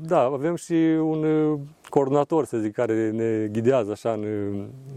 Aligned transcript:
Da, 0.00 0.20
avem 0.20 0.54
și 0.56 0.72
un 1.00 1.24
coordonator, 1.88 2.44
să 2.44 2.56
zic, 2.58 2.72
care 2.72 3.10
ne 3.10 3.46
ghidează 3.46 3.90
așa 3.90 4.10
în, 4.10 4.24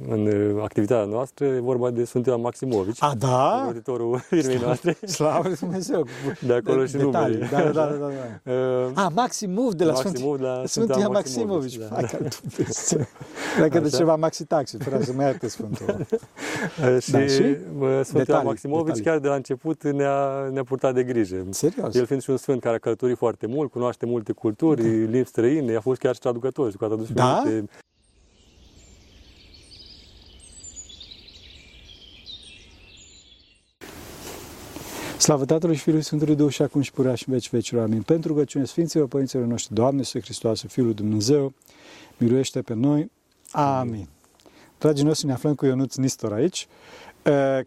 în 0.07 0.29
activitatea 0.61 1.05
noastră. 1.05 1.45
E 1.45 1.59
vorba 1.59 1.89
de 1.89 2.03
Sfântul 2.03 2.37
Maximovici. 2.37 3.03
A, 3.03 3.13
da? 3.17 3.63
Auditorul 3.65 4.17
firmei 4.29 4.57
noastre. 4.61 4.97
Slavă 5.05 5.49
Dumnezeu! 5.59 6.05
De 6.39 6.53
acolo 6.53 6.81
de, 6.81 6.87
și 6.87 6.95
numele. 6.95 7.47
Da, 7.51 7.57
da, 7.57 7.69
da, 7.69 7.85
da, 7.85 8.09
da. 8.43 8.51
Uh, 8.51 8.91
A, 9.03 9.11
Maximov 9.15 9.73
de 9.73 9.83
la 9.83 9.91
Maximov 9.91 10.15
Sfântul, 10.15 10.41
la 10.41 10.61
Sfântul 10.65 11.11
Maximovici. 11.11 11.77
Da, 11.77 11.85
da. 11.89 12.07
Dacă 13.59 13.79
de 13.79 13.89
ceva 13.89 14.15
Maxi 14.15 14.45
Taxi, 14.45 14.77
vreau 14.77 15.01
să 15.01 15.13
mă 15.13 15.23
ierte 15.23 15.47
Sfântul. 15.47 15.85
și, 17.01 17.11
da, 17.11 17.25
și? 17.25 17.57
Sfântul 18.03 18.41
Maximovici 18.43 19.03
chiar 19.03 19.19
de 19.19 19.27
la 19.27 19.35
început 19.35 19.83
ne-a, 19.83 20.49
ne-a 20.51 20.63
purtat 20.63 20.93
de 20.93 21.03
grijă. 21.03 21.45
Serios? 21.49 21.95
El 21.95 22.05
fiind 22.05 22.21
și 22.21 22.29
un 22.29 22.37
sfânt 22.37 22.61
care 22.61 22.75
a 22.75 22.79
călătorit 22.79 23.17
foarte 23.17 23.47
mult, 23.47 23.71
cunoaște 23.71 24.05
multe 24.05 24.31
culturi, 24.31 24.81
da. 24.81 24.87
limbi 24.87 25.27
străine, 25.27 25.75
a 25.75 25.79
fost 25.79 25.99
chiar 25.99 26.13
și 26.13 26.19
traducător 26.19 26.71
că 26.79 26.85
a 26.85 26.87
tradus 26.87 27.11
da? 27.11 27.33
multe 27.33 27.69
Slavă 35.17 35.45
Tatălui 35.45 35.75
și 35.75 35.81
Fiului 35.81 36.01
Sfântului 36.01 36.35
Duh 36.35 36.51
și 36.51 36.61
acum 36.61 36.81
și 36.81 36.91
purea 36.91 37.15
și 37.15 37.23
în 37.27 37.33
veci 37.33 37.49
vecilor. 37.49 37.83
Amin. 37.83 38.01
Pentru 38.01 38.27
rugăciune 38.27 38.65
Sfinților 38.65 39.07
Părinților 39.07 39.45
noștri, 39.45 39.73
Doamne, 39.73 40.03
Să 40.03 40.19
Hristoase, 40.19 40.67
Fiul 40.67 40.93
Dumnezeu, 40.93 41.53
miluiește 42.17 42.61
pe 42.61 42.73
noi. 42.73 43.11
Amin. 43.51 44.07
Dragii 44.77 45.05
noștri, 45.05 45.25
ne 45.25 45.33
aflăm 45.33 45.55
cu 45.55 45.65
Ionuț 45.65 45.95
Nistor 45.95 46.33
aici, 46.33 46.67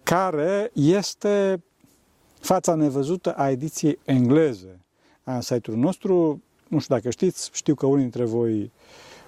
care 0.03 0.71
este 0.73 1.63
fața 2.41 2.75
nevăzută 2.75 3.33
a 3.33 3.51
ediției 3.51 3.99
engleze 4.05 4.81
a 5.23 5.41
site-ului 5.41 5.83
nostru. 5.83 6.43
Nu 6.73 6.79
știu 6.79 6.95
dacă 6.95 7.11
știți, 7.11 7.51
știu 7.53 7.75
că 7.75 7.87
unii 7.87 8.03
dintre 8.03 8.25
voi 8.25 8.71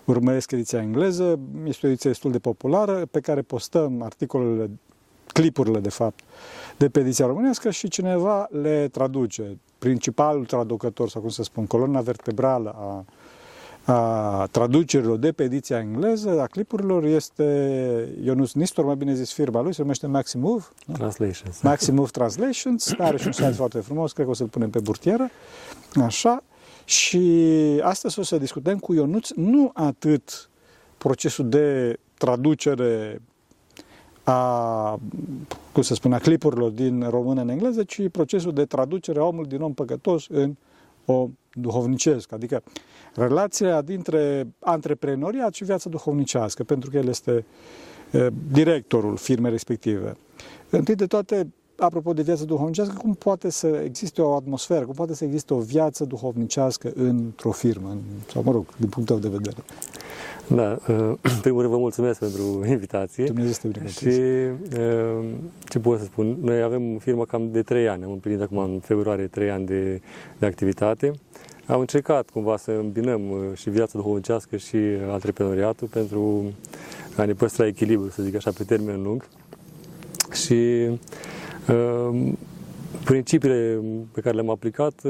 urmăresc 0.05 0.51
ediția 0.51 0.81
engleză. 0.81 1.39
Este 1.65 1.87
o 1.87 1.89
ediție 1.89 2.11
destul 2.11 2.31
de 2.31 2.39
populară 2.39 3.07
pe 3.11 3.21
care 3.21 3.43
postăm 3.43 4.03
articolele, 4.03 4.71
clipurile 5.27 5.81
de 5.81 5.89
fapt, 5.89 6.21
de 6.77 6.89
pe 6.89 7.01
ediția 7.01 7.27
românească 7.27 7.71
și 7.71 7.89
cineva 7.89 8.49
le 8.51 8.89
traduce. 8.89 9.59
Principalul 9.79 10.45
traducător, 10.45 11.09
sau 11.09 11.21
cum 11.21 11.31
să 11.31 11.43
spun, 11.43 11.67
colonna 11.67 12.01
vertebrală 12.01 12.75
a, 12.79 13.05
a 13.93 14.47
traducerilor 14.51 15.17
de 15.17 15.33
pe 15.33 15.43
ediția 15.43 15.79
engleză, 15.79 16.41
a 16.41 16.47
clipurilor, 16.47 17.05
este 17.05 18.09
Ionus 18.23 18.55
Nistor, 18.55 18.85
mai 18.85 18.97
bine 18.97 19.15
zis 19.15 19.33
firma 19.33 19.61
lui, 19.61 19.75
se 19.75 19.81
numește 19.81 20.07
Maximove. 20.07 20.65
Translations. 20.93 21.61
Maximove 21.61 22.11
Translations, 22.11 22.95
are 22.99 23.17
și 23.17 23.27
un 23.27 23.33
site 23.33 23.51
foarte 23.51 23.79
frumos, 23.79 24.13
cred 24.13 24.25
că 24.25 24.31
o 24.31 24.35
să-l 24.35 24.49
punem 24.49 24.71
pe 24.71 24.81
burtieră. 24.81 25.31
Așa. 25.95 26.43
Și 26.85 27.21
astăzi 27.83 28.19
o 28.19 28.23
să 28.23 28.39
discutăm 28.39 28.79
cu 28.79 28.95
Ionuț 28.95 29.31
nu 29.31 29.71
atât 29.75 30.51
procesul 30.99 31.49
de 31.49 31.99
traducere 32.19 33.21
a, 34.25 35.01
cum 35.73 35.83
să 35.83 35.95
spun, 35.95 36.13
a 36.13 36.19
clipurilor 36.19 36.71
din 36.71 37.09
română 37.09 37.41
în 37.41 37.49
engleză, 37.49 37.83
ci 37.85 38.09
procesul 38.11 38.53
de 38.53 38.65
traducere 38.65 39.19
a 39.19 39.25
omului 39.25 39.49
din 39.49 39.61
om 39.61 39.75
păcătos 39.75 40.27
în 40.29 40.57
om 41.05 41.39
duhovnicesc, 41.53 42.33
adică 42.33 42.63
relația 43.15 43.83
dintre 43.83 44.47
antreprenoriat 44.59 45.55
și 45.55 45.65
viața 45.65 45.89
duhovnicească, 45.91 46.65
pentru 46.65 46.91
că 46.91 46.97
el 46.97 47.09
este 47.09 47.45
directorul 48.51 49.17
firmei 49.17 49.51
respective. 49.51 50.17
Întâi 50.71 50.95
de 50.95 51.07
toate, 51.07 51.53
apropo 51.77 52.13
de 52.13 52.23
viața 52.23 52.45
duhovnicească, 52.45 52.95
cum 52.99 53.15
poate 53.15 53.51
să 53.51 53.67
existe 53.67 54.23
o 54.23 54.35
atmosferă, 54.35 54.85
cum 54.85 54.95
poate 54.95 55.15
să 55.15 55.25
existe 55.25 55.55
o 55.55 55.59
viață 55.59 56.05
duhovnicească 56.05 56.93
într-o 56.95 57.51
firmă, 57.51 57.97
sau 58.33 58.43
mă 58.43 58.53
rog, 58.53 58.67
din 58.77 58.89
punctul 58.89 59.21
de 59.21 59.29
vedere? 59.29 59.57
Da, 60.47 60.79
în 61.35 61.41
primul 61.41 61.61
rând 61.61 61.73
vă 61.73 61.79
mulțumesc 61.79 62.19
pentru 62.19 62.65
invitație. 62.67 63.25
Dumnezeu 63.25 63.71
este 63.85 63.87
Și 63.89 64.11
ce 65.69 65.79
pot 65.79 65.99
să 65.99 66.05
spun, 66.05 66.37
noi 66.41 66.63
avem 66.63 66.99
firmă 66.99 67.25
cam 67.25 67.51
de 67.51 67.63
3 67.63 67.89
ani, 67.89 68.05
am 68.05 68.11
împlinit 68.11 68.41
acum 68.41 68.59
în 68.59 68.81
februarie 68.83 69.27
3 69.27 69.51
ani 69.51 69.67
de, 69.67 70.01
de 70.39 70.47
activitate. 70.47 71.13
Am 71.67 71.81
încercat 71.81 72.31
cumva 72.31 72.57
să 72.57 72.71
îmbinăm 72.71 73.21
și 73.55 73.71
viața 73.71 73.99
duhovnicească 73.99 74.57
și 74.57 74.77
antreprenoriatul 75.11 75.89
pentru 75.89 76.53
a 77.17 77.25
ne 77.25 77.33
păstra 77.33 77.67
echilibru, 77.67 78.11
să 78.11 78.23
zic 78.23 78.35
așa, 78.35 78.51
pe 78.51 78.65
termen 78.65 79.03
lung. 79.03 79.27
Și 80.33 80.91
principiile 83.05 83.81
pe 84.13 84.21
care 84.21 84.35
le-am 84.35 84.51
aplicat 84.51 85.03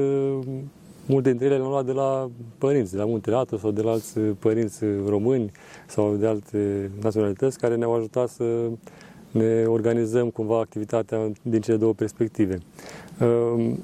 Multe 1.06 1.28
dintre 1.28 1.46
ele 1.46 1.56
le-am 1.56 1.68
luat 1.68 1.84
de 1.84 1.92
la 1.92 2.30
părinți, 2.58 2.92
de 2.92 2.96
la 2.96 3.04
Muntele 3.04 3.36
Atos 3.36 3.60
sau 3.60 3.70
de 3.70 3.82
la 3.82 3.90
alți 3.90 4.18
părinți 4.18 4.84
români 5.06 5.52
sau 5.86 6.14
de 6.14 6.26
alte 6.26 6.90
naționalități 7.02 7.58
care 7.58 7.76
ne-au 7.76 7.94
ajutat 7.94 8.28
să 8.28 8.68
ne 9.30 9.64
organizăm 9.66 10.30
cumva 10.30 10.58
activitatea 10.58 11.30
din 11.42 11.60
cele 11.60 11.76
două 11.76 11.92
perspective. 11.92 12.58
Ehm, 13.20 13.82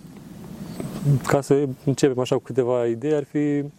ca 1.26 1.40
să 1.40 1.68
începem 1.84 2.18
așa 2.18 2.34
cu 2.34 2.42
câteva 2.42 2.86
idei, 2.86 3.14
ar 3.14 3.24
fi 3.24 3.38
Ehm, 3.38 3.72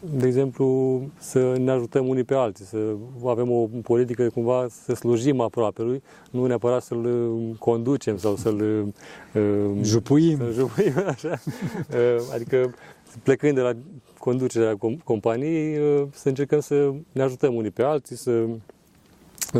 de 0.00 0.26
exemplu, 0.26 1.00
să 1.18 1.56
ne 1.58 1.70
ajutăm 1.70 2.08
unii 2.08 2.24
pe 2.24 2.34
alții, 2.34 2.64
să 2.64 2.94
avem 3.24 3.50
o 3.50 3.68
politică 3.82 4.28
cumva 4.28 4.66
să 4.84 4.94
slujim 4.94 5.40
aproape 5.40 5.82
lui, 5.82 6.02
nu 6.30 6.46
neapărat 6.46 6.82
să-l 6.82 7.28
conducem 7.58 8.16
sau 8.16 8.36
să-l 8.36 8.92
ehm, 9.32 9.82
jupuim. 9.82 10.36
Să 10.36 10.50
jupuim 10.52 10.92
așa. 11.14 11.40
Ehm, 11.90 12.22
adică 12.34 12.74
plecând 13.22 13.54
de 13.54 13.60
la 13.60 13.72
conducerea 14.18 14.78
companiei, 15.04 15.78
să 16.12 16.28
încercăm 16.28 16.60
să 16.60 16.92
ne 17.12 17.22
ajutăm 17.22 17.54
unii 17.54 17.70
pe 17.70 17.82
alții, 17.82 18.16
să 18.16 18.44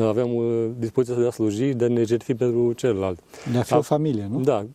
aveam 0.03 0.34
uh, 0.34 0.66
dispoziția 0.78 1.21
de 1.21 1.27
a 1.27 1.31
sluji, 1.31 1.72
de 1.72 1.84
a 1.84 1.88
ne 1.88 2.05
jertfi 2.05 2.34
pentru 2.34 2.72
celălalt. 2.72 3.19
De 3.53 3.59
a 3.59 3.62
fi 3.62 3.72
a, 3.72 3.77
o 3.77 3.81
familie, 3.81 4.28
nu? 4.31 4.41
Da, 4.41 4.66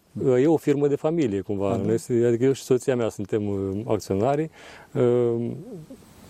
e 0.41 0.47
o 0.47 0.57
firmă 0.57 0.87
de 0.87 0.95
familie 0.95 1.41
cumva. 1.41 1.71
A, 1.71 1.77
da. 1.77 1.83
Noi, 1.83 2.25
adică 2.25 2.43
eu 2.43 2.51
și 2.51 2.61
soția 2.61 2.95
mea 2.95 3.09
suntem 3.09 3.47
uh, 3.47 3.81
acționari 3.85 4.49
uh, 4.93 5.51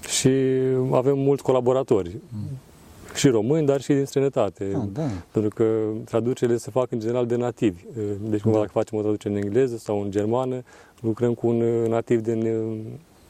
și 0.07 0.29
avem 0.91 1.17
mulți 1.19 1.43
colaboratori. 1.43 2.17
Mm. 2.29 2.57
Și 3.15 3.27
români, 3.27 3.65
dar 3.65 3.81
și 3.81 3.93
din 3.93 4.05
străinătate. 4.05 4.71
Ah, 4.75 4.87
da. 4.93 5.07
Pentru 5.31 5.51
că 5.55 5.65
traducerile 6.05 6.57
se 6.57 6.71
fac 6.71 6.91
în 6.91 6.99
general 6.99 7.25
de 7.25 7.35
nativi. 7.35 7.83
Deci, 8.29 8.41
cumva, 8.41 8.57
da. 8.57 8.63
dacă 8.63 8.71
facem 8.73 8.97
o 8.97 9.01
traducere 9.01 9.33
în 9.33 9.41
engleză 9.43 9.77
sau 9.77 10.01
în 10.01 10.11
germană, 10.11 10.61
lucrăm 11.01 11.33
cu 11.33 11.47
un 11.47 11.57
nativ 11.87 12.21
din 12.21 12.47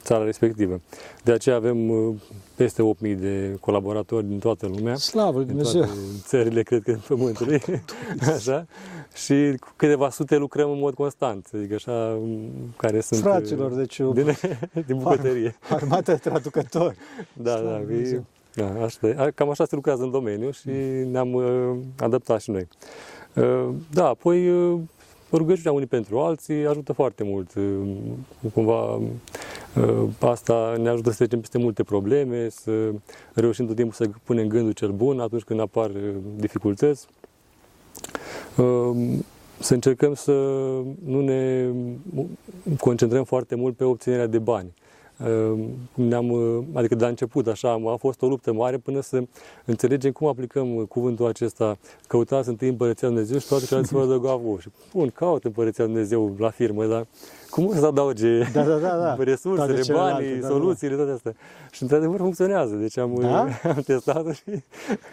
țara 0.03 0.23
respectivă. 0.23 0.81
De 1.23 1.31
aceea 1.31 1.55
avem 1.55 1.89
uh, 1.89 2.15
peste 2.55 2.81
8.000 2.81 3.17
de 3.17 3.57
colaboratori 3.59 4.25
din 4.25 4.39
toată 4.39 4.67
lumea. 4.67 4.95
Slavă 4.95 5.41
Dumnezeu! 5.41 5.81
Din 5.81 5.91
țările, 6.21 6.63
cred 6.63 6.83
că, 6.83 6.97
pământului. 7.07 7.61
așa. 8.35 8.65
Și 9.13 9.55
cu 9.59 9.73
câteva 9.75 10.09
sute 10.09 10.35
lucrăm 10.35 10.71
în 10.71 10.79
mod 10.79 10.93
constant, 10.93 11.49
adică 11.55 11.73
așa, 11.73 12.19
care 12.77 12.99
sunt... 12.99 13.21
Fraților, 13.21 13.71
deci... 13.73 13.97
Din, 13.97 14.37
din 14.87 14.97
bucătărie. 14.97 15.57
Armata 15.69 16.11
de 16.11 16.17
traducători. 16.17 16.95
Da, 17.33 17.57
Slavă 17.57 17.83
da. 17.87 17.93
E, 17.93 18.23
da 18.53 18.83
așa, 18.83 19.31
cam 19.35 19.49
așa 19.49 19.66
se 19.66 19.75
lucrează 19.75 20.03
în 20.03 20.11
domeniu 20.11 20.51
și 20.51 20.69
ne-am 21.11 21.33
uh, 21.33 21.77
adaptat 21.99 22.41
și 22.41 22.51
noi. 22.51 22.67
Uh, 23.35 23.69
da, 23.91 24.07
apoi 24.07 24.49
uh, 24.49 24.79
rugăciunea 25.31 25.71
unii 25.71 25.87
pentru 25.87 26.19
alții 26.19 26.66
ajută 26.67 26.93
foarte 26.93 27.23
mult. 27.23 27.51
Cumva 28.53 28.93
uh, 28.93 29.07
asta 30.19 30.75
ne 30.78 30.90
ajută 30.90 31.09
să 31.09 31.16
trecem 31.16 31.40
peste 31.40 31.57
multe 31.57 31.84
probleme, 31.84 32.50
să 32.50 32.91
reușim 33.34 33.66
tot 33.66 33.75
timpul 33.75 33.94
să 33.94 34.09
punem 34.24 34.47
gândul 34.47 34.72
cel 34.72 34.91
bun 34.91 35.19
atunci 35.19 35.44
când 35.44 35.59
apar 35.59 35.90
uh, 35.90 36.16
dificultăți. 36.35 37.07
Uh, 38.58 39.18
să 39.59 39.74
încercăm 39.74 40.13
să 40.13 40.31
nu 41.06 41.22
ne 41.22 41.69
concentrăm 42.79 43.24
foarte 43.24 43.56
mult 43.56 43.75
pe 43.75 43.84
obținerea 43.84 44.28
de 44.28 44.40
bani. 44.40 44.74
Ehm, 45.25 45.69
ne-am, 45.93 46.34
adică 46.73 46.96
de 46.96 47.03
la 47.03 47.09
început, 47.09 47.47
așa, 47.47 47.82
a 47.85 47.96
fost 47.96 48.22
o 48.22 48.28
luptă 48.28 48.53
mare 48.53 48.78
până 48.78 49.02
să 49.02 49.23
înțelegem 49.66 50.11
cum 50.11 50.28
aplicăm 50.28 50.85
cuvântul 50.85 51.28
acesta, 51.28 51.78
căutați 52.08 52.49
întâi 52.49 52.67
Împărăția 52.67 53.08
Dumnezeu 53.08 53.38
și 53.38 53.47
toate 53.47 53.66
celelalte 53.66 53.91
să 53.91 53.97
vă 53.97 54.03
adăugă 54.03 54.59
Și, 54.59 54.70
bun, 54.93 55.09
caut 55.09 55.43
Împărăția 55.43 55.85
Dumnezeu 55.85 56.35
la 56.38 56.49
firmă, 56.49 56.85
dar 56.85 57.08
cum 57.49 57.73
să 57.73 57.85
adauge 57.85 58.40
da, 58.53 58.64
da, 58.64 58.76
da, 58.76 58.97
da. 58.97 59.16
resursele, 59.20 59.82
banii, 59.93 60.35
da, 60.35 60.41
da, 60.41 60.47
soluțiile, 60.47 60.96
toate 60.96 61.11
astea. 61.11 61.34
Și 61.72 61.82
într-adevăr 61.82 62.17
funcționează. 62.17 62.76
Deci 62.76 62.97
am, 62.97 63.17
da? 63.22 63.47
am 63.76 63.82
testat 63.85 64.34
și 64.34 64.64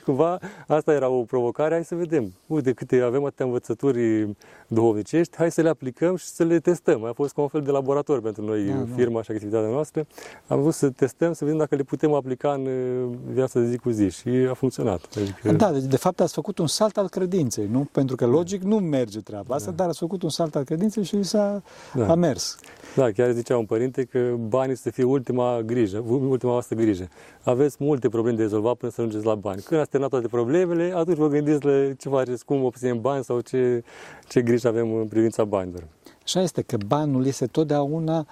cumva 0.05 0.39
asta 0.67 0.93
era 0.93 1.09
o 1.09 1.23
provocare. 1.23 1.75
Hai 1.75 1.85
să 1.85 1.95
vedem. 1.95 2.33
Uite 2.47 2.73
câte 2.73 3.01
avem 3.01 3.25
atâtea 3.25 3.45
învățături 3.45 4.29
duhovnicești, 4.67 5.37
hai 5.37 5.51
să 5.51 5.63
le 5.63 5.69
aplicăm 5.69 6.17
și 6.17 6.25
să 6.25 6.45
le 6.45 6.59
testăm. 6.59 7.05
A 7.05 7.13
fost 7.13 7.35
ca 7.35 7.41
un 7.41 7.49
fel 7.49 7.63
de 7.63 7.71
laborator 7.71 8.21
pentru 8.21 8.45
noi, 8.45 8.65
da, 8.65 8.87
firma 8.95 9.23
și 9.23 9.31
activitatea 9.31 9.69
noastră 9.69 9.96
noastră, 9.97 10.07
am 10.47 10.61
vrut 10.61 10.75
să 10.75 10.91
testăm, 10.91 11.33
să 11.33 11.45
vedem 11.45 11.59
dacă 11.59 11.75
le 11.75 11.83
putem 11.83 12.13
aplica 12.13 12.53
în 12.53 12.67
uh, 12.67 13.17
viața 13.33 13.61
de 13.61 13.67
zi 13.67 13.77
cu 13.77 13.91
zi 13.91 14.11
și 14.11 14.29
a 14.51 14.55
funcționat. 14.55 15.01
Adică... 15.17 15.53
Da, 15.53 15.73
deci 15.73 15.83
de 15.83 15.97
fapt 15.97 16.21
ați 16.21 16.33
făcut 16.33 16.59
un 16.59 16.67
salt 16.67 16.97
al 16.97 17.09
credinței, 17.09 17.69
nu? 17.71 17.89
Pentru 17.93 18.17
că 18.17 18.27
logic 18.27 18.63
nu 18.63 18.77
merge 18.77 19.21
treaba 19.21 19.55
asta, 19.55 19.71
da. 19.71 19.77
dar 19.77 19.89
ați 19.89 19.99
făcut 19.99 20.23
un 20.23 20.29
salt 20.29 20.57
al 20.57 20.65
credinței 20.65 21.03
și 21.03 21.23
s-a 21.23 21.63
da. 21.95 22.11
a 22.11 22.15
mers. 22.15 22.59
Da, 22.95 23.11
chiar 23.11 23.31
zicea 23.31 23.59
un 23.59 23.65
părinte 23.65 24.05
că 24.05 24.35
banii 24.49 24.77
să 24.77 24.91
fie 24.91 25.05
ultima 25.05 25.61
grijă, 25.61 26.05
ultima 26.09 26.53
voastră 26.53 26.77
grijă. 26.77 27.09
Aveți 27.43 27.77
multe 27.79 28.09
probleme 28.09 28.37
de 28.37 28.43
rezolvat 28.43 28.75
până 28.75 28.93
să 28.93 29.01
ajungeți 29.01 29.27
la 29.27 29.35
bani. 29.35 29.61
Când 29.61 29.81
ați 29.81 29.91
terminat 29.91 30.13
toate 30.13 30.29
problemele, 30.29 30.93
atunci 30.95 31.17
vă 31.17 31.29
gândiți 31.29 31.65
la 31.65 31.93
ce 31.99 32.09
faceți, 32.09 32.45
cum 32.45 32.65
obținem 32.65 33.01
bani 33.01 33.25
sau 33.25 33.41
ce, 33.41 33.83
ce 34.29 34.43
grijă 34.43 34.69
avem 34.69 34.95
în 34.95 35.07
privința 35.07 35.45
banilor. 35.45 35.83
Așa 36.23 36.41
este 36.41 36.63
că 36.63 36.77
banul 36.87 37.27
este 37.27 37.47
totdeauna 37.47 38.27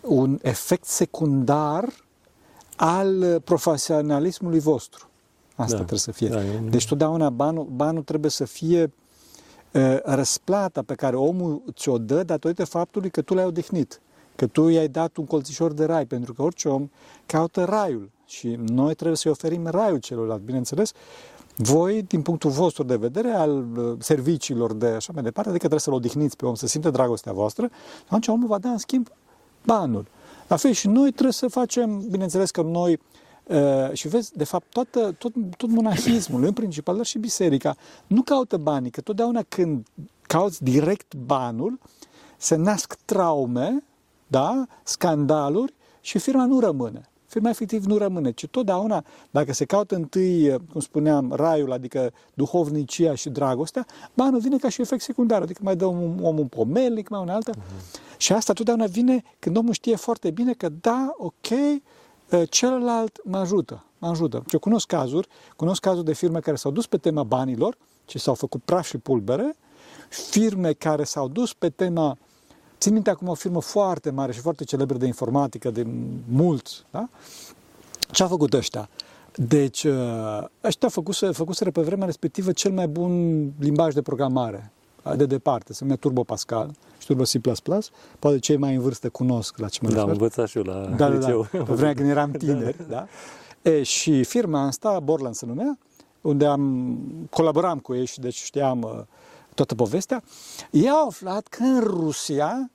un 0.00 0.38
efect 0.42 0.84
secundar 0.84 1.88
al 2.76 3.40
profesionalismului 3.44 4.60
vostru. 4.60 5.08
Asta 5.54 5.70
da, 5.70 5.76
trebuie 5.76 5.98
să 5.98 6.12
fie. 6.12 6.28
Da, 6.28 6.40
deci 6.70 6.86
totdeauna 6.86 7.30
banul, 7.30 7.64
banul 7.64 8.02
trebuie 8.02 8.30
să 8.30 8.44
fie 8.44 8.92
uh, 9.72 9.96
răsplata 10.02 10.82
pe 10.82 10.94
care 10.94 11.16
omul 11.16 11.62
ți-o 11.72 11.98
dă 11.98 12.22
datorită 12.22 12.64
faptului 12.64 13.10
că 13.10 13.22
tu 13.22 13.34
l-ai 13.34 13.44
odihnit, 13.44 14.00
că 14.36 14.46
tu 14.46 14.68
i-ai 14.68 14.88
dat 14.88 15.16
un 15.16 15.24
colțișor 15.24 15.72
de 15.72 15.84
rai, 15.84 16.06
pentru 16.06 16.32
că 16.32 16.42
orice 16.42 16.68
om 16.68 16.90
caută 17.26 17.64
raiul 17.64 18.10
și 18.26 18.58
noi 18.66 18.94
trebuie 18.94 19.16
să-i 19.16 19.30
oferim 19.30 19.66
raiul 19.66 19.98
celorlalți, 19.98 20.44
bineînțeles, 20.44 20.92
voi, 21.56 22.02
din 22.02 22.22
punctul 22.22 22.50
vostru 22.50 22.82
de 22.82 22.96
vedere, 22.96 23.30
al 23.30 23.66
uh, 23.76 23.96
serviciilor 23.98 24.72
de 24.72 24.86
așa 24.86 25.12
mai 25.14 25.22
departe, 25.22 25.48
adică 25.48 25.66
trebuie 25.66 25.80
să-l 25.80 25.92
odihniți 25.92 26.36
pe 26.36 26.46
om, 26.46 26.54
să 26.54 26.66
simte 26.66 26.90
dragostea 26.90 27.32
voastră, 27.32 27.70
atunci 28.04 28.28
omul 28.28 28.48
va 28.48 28.58
da 28.58 28.68
în 28.68 28.78
schimb 28.78 29.08
banul. 29.64 30.06
La 30.48 30.56
fel 30.56 30.72
și 30.72 30.88
noi 30.88 31.10
trebuie 31.10 31.32
să 31.32 31.48
facem, 31.48 32.02
bineînțeles 32.10 32.50
că 32.50 32.62
noi, 32.62 33.00
uh, 33.44 33.92
și 33.92 34.08
vezi, 34.08 34.36
de 34.36 34.44
fapt, 34.44 34.66
toată, 34.70 35.14
tot, 35.18 35.32
tot 35.56 35.68
monahismul, 35.68 36.44
în 36.44 36.52
principal, 36.52 36.96
dar 36.96 37.04
și 37.04 37.18
biserica, 37.18 37.76
nu 38.06 38.22
caută 38.22 38.56
banii, 38.56 38.90
că 38.90 39.00
totdeauna 39.00 39.42
când 39.48 39.86
cauți 40.22 40.62
direct 40.62 41.14
banul, 41.14 41.78
se 42.36 42.56
nasc 42.56 42.98
traume, 43.04 43.84
da, 44.26 44.66
scandaluri 44.82 45.74
și 46.00 46.18
firma 46.18 46.44
nu 46.44 46.60
rămâne 46.60 47.08
firma 47.28 47.48
efectiv 47.48 47.84
nu 47.84 47.96
rămâne, 47.96 48.30
ci 48.30 48.46
totdeauna, 48.46 49.04
dacă 49.30 49.52
se 49.52 49.64
caută 49.64 49.94
întâi, 49.94 50.56
cum 50.72 50.80
spuneam, 50.80 51.32
raiul, 51.32 51.72
adică 51.72 52.12
duhovnicia 52.34 53.14
și 53.14 53.28
dragostea, 53.28 53.86
banul 54.14 54.40
vine 54.40 54.56
ca 54.56 54.68
și 54.68 54.80
efect 54.80 55.02
secundar, 55.02 55.42
adică 55.42 55.60
mai 55.62 55.76
dă 55.76 55.84
un 55.84 56.18
om 56.22 56.38
un 56.38 56.46
pomelnic, 56.46 57.08
mai 57.08 57.20
un 57.20 57.28
altă. 57.28 57.52
Uh-huh. 57.52 58.16
Și 58.16 58.32
asta 58.32 58.52
totdeauna 58.52 58.86
vine 58.86 59.24
când 59.38 59.56
omul 59.56 59.72
știe 59.72 59.96
foarte 59.96 60.30
bine 60.30 60.52
că 60.52 60.68
da, 60.80 61.14
ok, 61.16 61.50
ă, 62.32 62.44
celălalt 62.44 63.20
mă 63.24 63.36
ajută, 63.36 63.84
mă 63.98 64.08
ajută. 64.08 64.42
Eu 64.52 64.58
cunosc 64.58 64.86
cazuri, 64.86 65.28
cunosc 65.56 65.80
cazuri 65.80 66.04
de 66.04 66.14
firme 66.14 66.40
care 66.40 66.56
s-au 66.56 66.70
dus 66.70 66.86
pe 66.86 66.96
tema 66.96 67.22
banilor, 67.22 67.76
și 68.08 68.18
s-au 68.18 68.34
făcut 68.34 68.62
praf 68.62 68.86
și 68.86 68.98
pulbere, 68.98 69.56
firme 70.08 70.72
care 70.72 71.04
s-au 71.04 71.28
dus 71.28 71.52
pe 71.52 71.68
tema 71.68 72.16
Țin 72.78 72.92
minte 72.92 73.10
acum 73.10 73.28
o 73.28 73.34
firmă 73.34 73.60
foarte 73.60 74.10
mare 74.10 74.32
și 74.32 74.40
foarte 74.40 74.64
celebră 74.64 74.96
de 74.96 75.06
informatică, 75.06 75.70
de 75.70 75.86
mult, 76.28 76.84
da? 76.90 77.08
Ce 78.10 78.22
a 78.22 78.26
făcut 78.26 78.52
ăștia? 78.52 78.88
Deci, 79.34 79.84
uh, 79.84 80.44
ăștia 80.64 80.88
făcuse, 80.88 81.30
făcuseră 81.30 81.70
pe 81.70 81.80
vremea 81.80 82.06
respectivă 82.06 82.52
cel 82.52 82.72
mai 82.72 82.88
bun 82.88 83.44
limbaj 83.58 83.94
de 83.94 84.02
programare, 84.02 84.72
de 85.16 85.26
departe, 85.26 85.72
se 85.72 85.78
numea 85.82 85.96
Turbo 85.96 86.22
Pascal 86.22 86.70
și 86.98 87.06
Turbo 87.06 87.22
C++, 87.22 87.60
poate 88.18 88.38
cei 88.38 88.56
mai 88.56 88.74
în 88.74 88.80
vârstă 88.80 89.08
cunosc 89.08 89.58
la 89.58 89.68
ce 89.68 89.78
mă 89.82 89.90
Da, 89.90 90.02
am 90.02 90.08
învățat 90.08 90.48
și 90.48 90.56
eu 90.56 90.62
la 90.62 90.86
da, 90.96 91.08
liceu. 91.08 91.48
Da, 91.52 91.58
da, 91.58 91.64
pe 91.64 91.72
vremea 91.72 91.94
când 91.94 92.08
eram 92.08 92.30
tineri, 92.30 92.76
da. 92.88 93.06
da? 93.62 93.70
E, 93.70 93.82
și 93.82 94.24
firma 94.24 94.66
asta, 94.66 95.00
Borland 95.00 95.34
se 95.34 95.46
numea, 95.46 95.78
unde 96.20 96.46
am 96.46 96.96
colaboram 97.30 97.78
cu 97.78 97.94
ei 97.94 98.04
și 98.04 98.20
deci 98.20 98.42
știam 98.42 98.82
uh, 98.82 99.00
toată 99.58 99.74
povestea, 99.74 100.22
ei 100.70 100.88
au 100.88 101.06
aflat 101.06 101.46
că 101.46 101.62
în 101.62 101.80
Rusia 101.80 102.70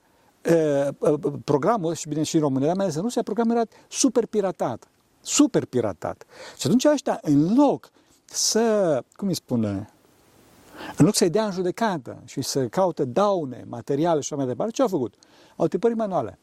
programul, 1.44 1.94
și 1.94 2.07
bine 2.07 2.24
și 2.24 2.35
în 2.35 2.41
România, 2.41 2.68
dar 2.68 2.75
mai 2.75 2.85
ales 2.85 2.97
în 2.97 3.01
Rusia, 3.01 3.24
programul 3.24 3.56
era 3.56 3.65
super 3.88 4.25
piratat. 4.25 4.88
Super 5.21 5.65
piratat. 5.65 6.25
Și 6.57 6.68
atunci 6.68 6.85
ăștia, 6.85 7.19
în 7.21 7.56
loc 7.56 7.89
să, 8.25 9.03
cum 9.15 9.27
îi 9.27 9.33
spune, 9.33 9.94
în 10.97 11.06
loc 11.06 11.15
să-i 11.15 11.30
dea 11.30 11.45
în 11.45 11.51
judecată 11.51 12.21
și 12.25 12.41
să 12.41 12.68
caute 12.68 13.06
daune, 13.06 13.65
materiale 13.68 14.19
și 14.19 14.27
așa 14.33 14.36
mai 14.36 14.45
departe, 14.45 14.74
ce 14.74 14.81
au 14.81 14.88
făcut? 14.88 15.13
Au 15.56 15.68
tipărit 15.68 15.97
manuale. 15.97 16.39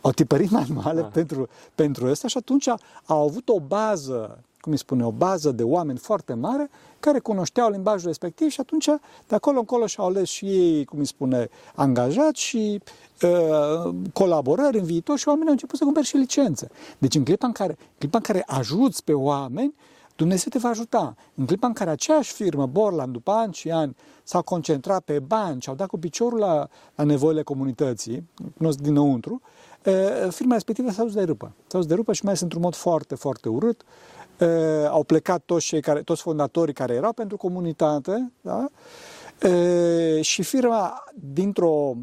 Au 0.00 0.10
tipărit 0.10 0.50
manuale 0.50 1.00
ah. 1.00 1.08
pentru, 1.12 1.48
pentru 1.74 2.06
asta 2.06 2.28
și 2.28 2.36
atunci 2.36 2.68
au 3.04 3.22
avut 3.26 3.48
o 3.48 3.60
bază 3.60 4.44
cum 4.60 4.72
îi 4.72 4.78
spune, 4.78 5.04
o 5.04 5.10
bază 5.10 5.50
de 5.50 5.62
oameni 5.62 5.98
foarte 5.98 6.34
mare 6.34 6.70
care 7.00 7.18
cunoșteau 7.18 7.70
limbajul 7.70 8.06
respectiv 8.06 8.48
și 8.48 8.60
atunci 8.60 8.84
de 9.28 9.34
acolo 9.34 9.58
încolo 9.58 9.86
și-au 9.86 10.06
ales 10.06 10.28
și 10.28 10.44
ei, 10.46 10.84
cum 10.84 10.98
îi 10.98 11.06
spune, 11.06 11.48
angajați 11.74 12.40
și 12.40 12.80
uh, 13.22 13.94
colaborări 14.12 14.78
în 14.78 14.84
viitor 14.84 15.18
și 15.18 15.28
oamenii 15.28 15.46
au 15.48 15.52
început 15.52 15.78
să 15.78 15.84
cumpere 15.84 16.06
și 16.06 16.16
licențe. 16.16 16.68
Deci 16.98 17.14
în 17.14 17.24
clipa 17.24 17.46
în 17.46 17.52
care, 17.52 17.76
în 17.78 17.94
clipa 17.98 18.16
în 18.16 18.24
care 18.24 18.44
ajuți 18.46 19.04
pe 19.04 19.12
oameni, 19.12 19.74
Dumnezeu 20.16 20.48
te 20.50 20.58
va 20.58 20.68
ajuta. 20.68 21.14
În 21.34 21.46
clipa 21.46 21.66
în 21.66 21.72
care 21.72 21.90
aceeași 21.90 22.32
firmă, 22.32 22.66
Borland, 22.66 23.12
după 23.12 23.30
ani 23.30 23.52
și 23.52 23.70
ani, 23.70 23.96
s-a 24.22 24.40
concentrat 24.40 25.02
pe 25.02 25.18
bani 25.18 25.60
și 25.60 25.68
au 25.68 25.74
dat 25.74 25.86
cu 25.86 25.98
piciorul 25.98 26.38
la, 26.38 26.68
la 26.94 27.04
nevoile 27.04 27.42
comunității, 27.42 28.28
cunosc 28.56 28.78
dinăuntru, 28.78 29.40
firma 30.28 30.52
respectivă 30.52 30.90
s-a 30.90 31.02
dus 31.02 31.14
de 31.14 31.22
râpă. 31.22 31.52
S-a 31.66 31.78
dus 31.78 31.86
de 31.86 31.94
râpă 31.94 32.12
și 32.12 32.20
mai 32.24 32.32
ales 32.32 32.42
într-un 32.42 32.62
mod 32.62 32.74
foarte, 32.74 33.14
foarte 33.14 33.48
urât 33.48 33.82
uh, 34.40 34.88
au 34.88 35.04
plecat 35.04 35.42
toți, 35.44 35.66
cei 35.66 35.80
care, 35.80 36.02
toți 36.02 36.22
fondatorii 36.22 36.74
care 36.74 36.94
erau 36.94 37.12
pentru 37.12 37.36
comunitate, 37.36 38.32
da? 38.40 38.66
uh, 39.48 40.20
și 40.20 40.42
firma, 40.42 41.04
dintr-o, 41.14 41.94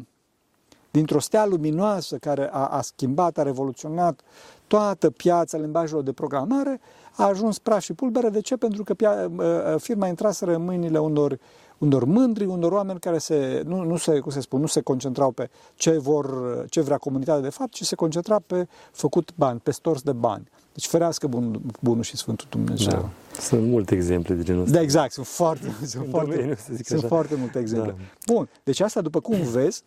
dintr-o 0.90 1.18
stea 1.18 1.46
luminoasă 1.46 2.16
care 2.16 2.48
a, 2.52 2.66
a 2.66 2.80
schimbat, 2.80 3.38
a 3.38 3.42
revoluționat 3.42 4.20
toată 4.66 5.10
piața 5.10 5.58
limbajelor 5.58 6.02
de 6.02 6.12
programare, 6.12 6.80
a 7.16 7.24
ajuns 7.24 7.58
praf 7.58 7.80
și 7.80 7.92
pulbere. 7.92 8.28
De 8.28 8.40
ce? 8.40 8.56
Pentru 8.56 8.82
că 8.84 8.94
pia, 8.94 9.30
uh, 9.36 9.44
firma 9.78 10.06
intraseră 10.06 10.54
în 10.54 10.64
mâinile 10.64 10.98
unor 10.98 11.38
unor 11.78 12.04
mândri, 12.04 12.44
unor 12.44 12.72
oameni 12.72 13.00
care 13.00 13.18
se, 13.18 13.62
nu, 13.66 13.82
nu, 13.82 13.96
se, 13.96 14.18
cum 14.18 14.30
se 14.30 14.40
spun, 14.40 14.60
nu 14.60 14.66
se 14.66 14.80
concentrau 14.80 15.30
pe 15.30 15.50
ce, 15.74 15.98
vor, 15.98 16.64
ce 16.68 16.80
vrea 16.80 16.96
comunitatea 16.96 17.42
de 17.42 17.48
fapt, 17.48 17.72
ci 17.72 17.82
se 17.82 17.94
concentra 17.94 18.38
pe 18.46 18.68
făcut 18.92 19.30
bani, 19.34 19.60
pe 19.62 19.70
stors 19.70 20.02
de 20.02 20.12
bani. 20.12 20.48
Deci 20.72 20.86
ferească 20.86 21.26
bun, 21.26 21.60
bunul 21.80 22.02
și 22.02 22.16
Sfântul 22.16 22.46
Dumnezeu. 22.50 22.90
Da. 22.90 23.08
Sunt 23.40 23.66
multe 23.66 23.94
exemple 23.94 24.34
de 24.34 24.42
genul 24.42 24.62
ăsta. 24.62 24.74
Da, 24.74 24.80
exact, 24.80 25.12
sunt 25.12 25.26
foarte, 25.26 25.76
sunt 25.86 26.06
foarte, 26.10 26.34
domeniu, 26.34 26.54
sunt 26.84 27.02
foarte 27.02 27.34
multe 27.34 27.58
exemple. 27.58 27.94
Da. 27.96 28.32
Bun, 28.34 28.48
deci 28.64 28.80
asta, 28.80 29.00
după 29.00 29.20
cum 29.20 29.36
vezi, 29.36 29.82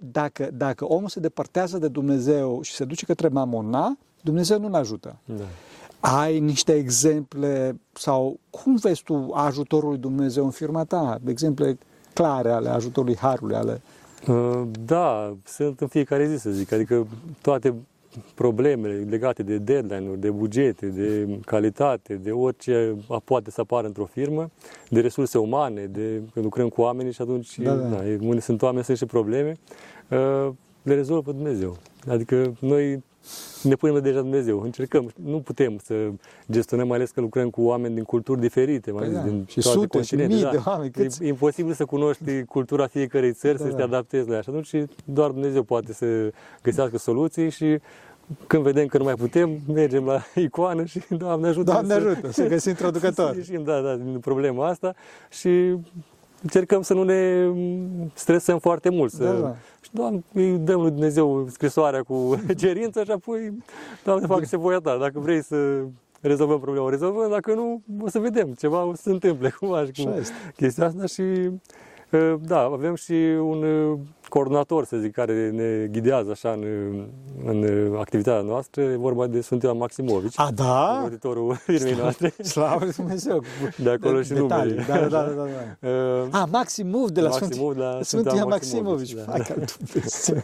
dacă, 0.00 0.50
dacă 0.52 0.84
omul 0.84 1.08
se 1.08 1.20
depărtează 1.20 1.78
de 1.78 1.88
Dumnezeu 1.88 2.62
și 2.62 2.72
se 2.72 2.84
duce 2.84 3.04
către 3.04 3.28
mamona, 3.28 3.98
Dumnezeu 4.20 4.60
nu-l 4.60 4.74
ajută. 4.74 5.16
Da. 5.24 5.44
Ai 6.00 6.40
niște 6.40 6.72
exemple 6.72 7.80
sau 7.92 8.38
cum 8.50 8.76
vezi 8.76 9.02
tu 9.02 9.30
ajutorul 9.34 9.88
lui 9.88 9.98
Dumnezeu 9.98 10.44
în 10.44 10.50
firma 10.50 10.84
ta? 10.84 11.18
Exemple 11.26 11.78
clare 12.12 12.50
ale 12.50 12.68
ajutorului 12.68 13.16
Harului, 13.16 13.54
ale... 13.54 13.80
Uh, 14.28 14.62
da, 14.84 15.36
sunt 15.44 15.80
în 15.80 15.86
fiecare 15.86 16.28
zi, 16.28 16.40
să 16.40 16.50
zic. 16.50 16.72
Adică 16.72 17.06
toate 17.40 17.74
problemele 18.34 19.06
legate 19.08 19.42
de 19.42 19.58
deadline-uri, 19.58 20.20
de 20.20 20.30
bugete, 20.30 20.86
de 20.86 21.38
calitate, 21.44 22.14
de 22.14 22.30
orice 22.30 22.94
poate 23.24 23.50
să 23.50 23.60
apară 23.60 23.86
într-o 23.86 24.04
firmă, 24.04 24.50
de 24.88 25.00
resurse 25.00 25.38
umane, 25.38 25.84
de 25.84 26.22
că 26.32 26.40
lucrăm 26.40 26.68
cu 26.68 26.80
oamenii 26.80 27.12
și 27.12 27.22
atunci, 27.22 27.58
da, 27.58 27.74
da. 27.74 27.88
Da, 27.88 28.02
unde 28.20 28.40
sunt 28.40 28.62
oameni, 28.62 28.84
sunt 28.84 28.96
și 28.96 29.06
probleme, 29.06 29.56
uh, 30.10 30.48
le 30.82 30.94
rezolvă 30.94 31.32
Dumnezeu. 31.32 31.76
Adică 32.08 32.56
noi 32.60 33.02
ne 33.62 33.74
punem 33.74 34.02
deja 34.02 34.20
Dumnezeu. 34.20 34.60
Încercăm, 34.60 35.10
nu 35.24 35.40
putem 35.40 35.78
să 35.84 35.94
gestionăm, 36.50 36.86
mai 36.86 36.96
ales 36.96 37.10
că 37.10 37.20
lucrăm 37.20 37.50
cu 37.50 37.62
oameni 37.62 37.94
din 37.94 38.04
culturi 38.04 38.40
diferite, 38.40 38.90
mai 38.90 39.06
păi 39.06 39.16
ales 39.16 39.24
da. 39.24 39.30
din 39.30 39.44
și 39.48 39.60
toate 39.60 39.78
sute 39.78 40.02
și 40.02 40.14
mii 40.14 40.42
da. 40.42 40.50
de 40.50 40.60
oameni. 40.64 40.90
Câți... 40.90 41.24
E 41.24 41.28
imposibil 41.28 41.72
să 41.72 41.84
cunoști 41.84 42.44
cultura 42.44 42.86
fiecarei 42.86 43.32
țări, 43.32 43.58
da, 43.58 43.64
să 43.64 43.70
te 43.70 43.76
da. 43.76 43.84
adaptezi 43.84 44.28
la 44.28 44.34
ea. 44.34 44.40
Și 44.40 44.48
atunci 44.48 44.74
doar 45.04 45.30
Dumnezeu 45.30 45.62
poate 45.62 45.92
să 45.92 46.32
găsească 46.62 46.98
soluții 46.98 47.50
și 47.50 47.78
când 48.46 48.62
vedem 48.62 48.86
că 48.86 48.98
nu 48.98 49.04
mai 49.04 49.14
putem, 49.14 49.58
mergem 49.66 50.04
la 50.04 50.22
icoană 50.44 50.84
și 50.84 51.00
Doamne 51.08 51.48
ajută. 51.48 51.70
Doamne 51.70 51.92
ajută, 51.92 52.26
să, 52.26 52.32
să 52.42 52.46
găsim 52.46 52.72
traducător. 52.72 53.30
Să 53.30 53.36
ieșim, 53.36 53.62
da, 53.64 53.80
da, 53.80 53.96
din 53.96 54.18
problema 54.20 54.66
asta 54.66 54.94
și 55.30 55.76
încercăm 56.42 56.82
să 56.82 56.94
nu 56.94 57.02
ne 57.02 57.50
stresăm 58.14 58.58
foarte 58.58 58.88
mult. 58.88 59.12
Să, 59.12 59.24
da, 59.24 59.32
da. 59.32 59.54
Și, 59.80 59.90
Doamne, 59.92 60.22
îi 60.32 60.58
dăm 60.58 60.80
lui 60.80 60.90
Dumnezeu 60.90 61.46
scrisoarea 61.50 62.02
cu 62.02 62.40
cerință 62.60 63.04
și 63.04 63.10
apoi, 63.10 63.58
Doamne, 64.04 64.26
fac 64.26 64.44
se 64.44 64.56
voia 64.56 64.78
ta. 64.78 64.96
Dacă 64.96 65.18
vrei 65.18 65.42
să 65.42 65.82
rezolvăm 66.20 66.60
problema, 66.60 66.84
o 66.86 66.90
rezolvăm. 66.90 67.30
Dacă 67.30 67.54
nu, 67.54 67.82
o 68.00 68.08
să 68.08 68.18
vedem. 68.18 68.52
Ceva 68.52 68.84
o 68.84 68.94
să 68.94 69.02
se 69.02 69.10
întâmple 69.10 69.50
cumva 69.58 69.84
și 69.84 70.04
cu 70.04 70.14
chestia 70.56 70.86
asta 70.86 71.06
și 71.06 71.50
Ă, 72.12 72.38
da, 72.46 72.60
avem 72.60 72.94
și 72.94 73.12
un 73.40 73.62
ă, 73.62 73.98
coordonator, 74.28 74.84
să 74.84 74.96
zic, 74.96 75.12
care 75.12 75.50
ne 75.50 75.86
ghidează 75.86 76.30
așa 76.30 76.50
în, 76.50 76.64
în 77.44 77.94
activitatea 77.98 78.40
noastră, 78.42 78.82
e 78.82 78.96
vorba 78.96 79.26
de 79.26 79.40
Sfântul 79.40 79.68
Ioan 79.68 79.80
Maximovici. 79.80 80.32
A, 80.36 80.50
da? 80.54 81.00
Auditorul 81.00 81.54
firmei 81.66 81.94
noastre. 81.94 82.34
Slavă 82.42 82.84
lui 82.84 82.92
Dumnezeu! 82.92 83.42
De 83.76 83.90
acolo 83.90 84.16
de, 84.16 84.22
și 84.24 84.32
detalii. 84.32 84.72
numele. 84.72 84.86
Da, 84.88 84.98
da, 84.98 85.06
da, 85.08 85.22
da, 85.22 85.44
da. 85.80 85.88
Uh, 85.88 86.26
A, 86.30 86.44
Maximov 86.50 87.08
de 87.10 87.20
la 87.20 87.28
Maximov 87.28 87.52
Sfântul, 87.52 87.74
de 87.74 87.80
la 87.80 87.98
Sfântul 88.02 88.36
Ioan 88.36 88.48
Maximovici. 88.48 89.12
da. 89.14 89.22
Hai, 89.28 89.40
ca 89.40 89.54
Dumnezeu. 89.54 90.42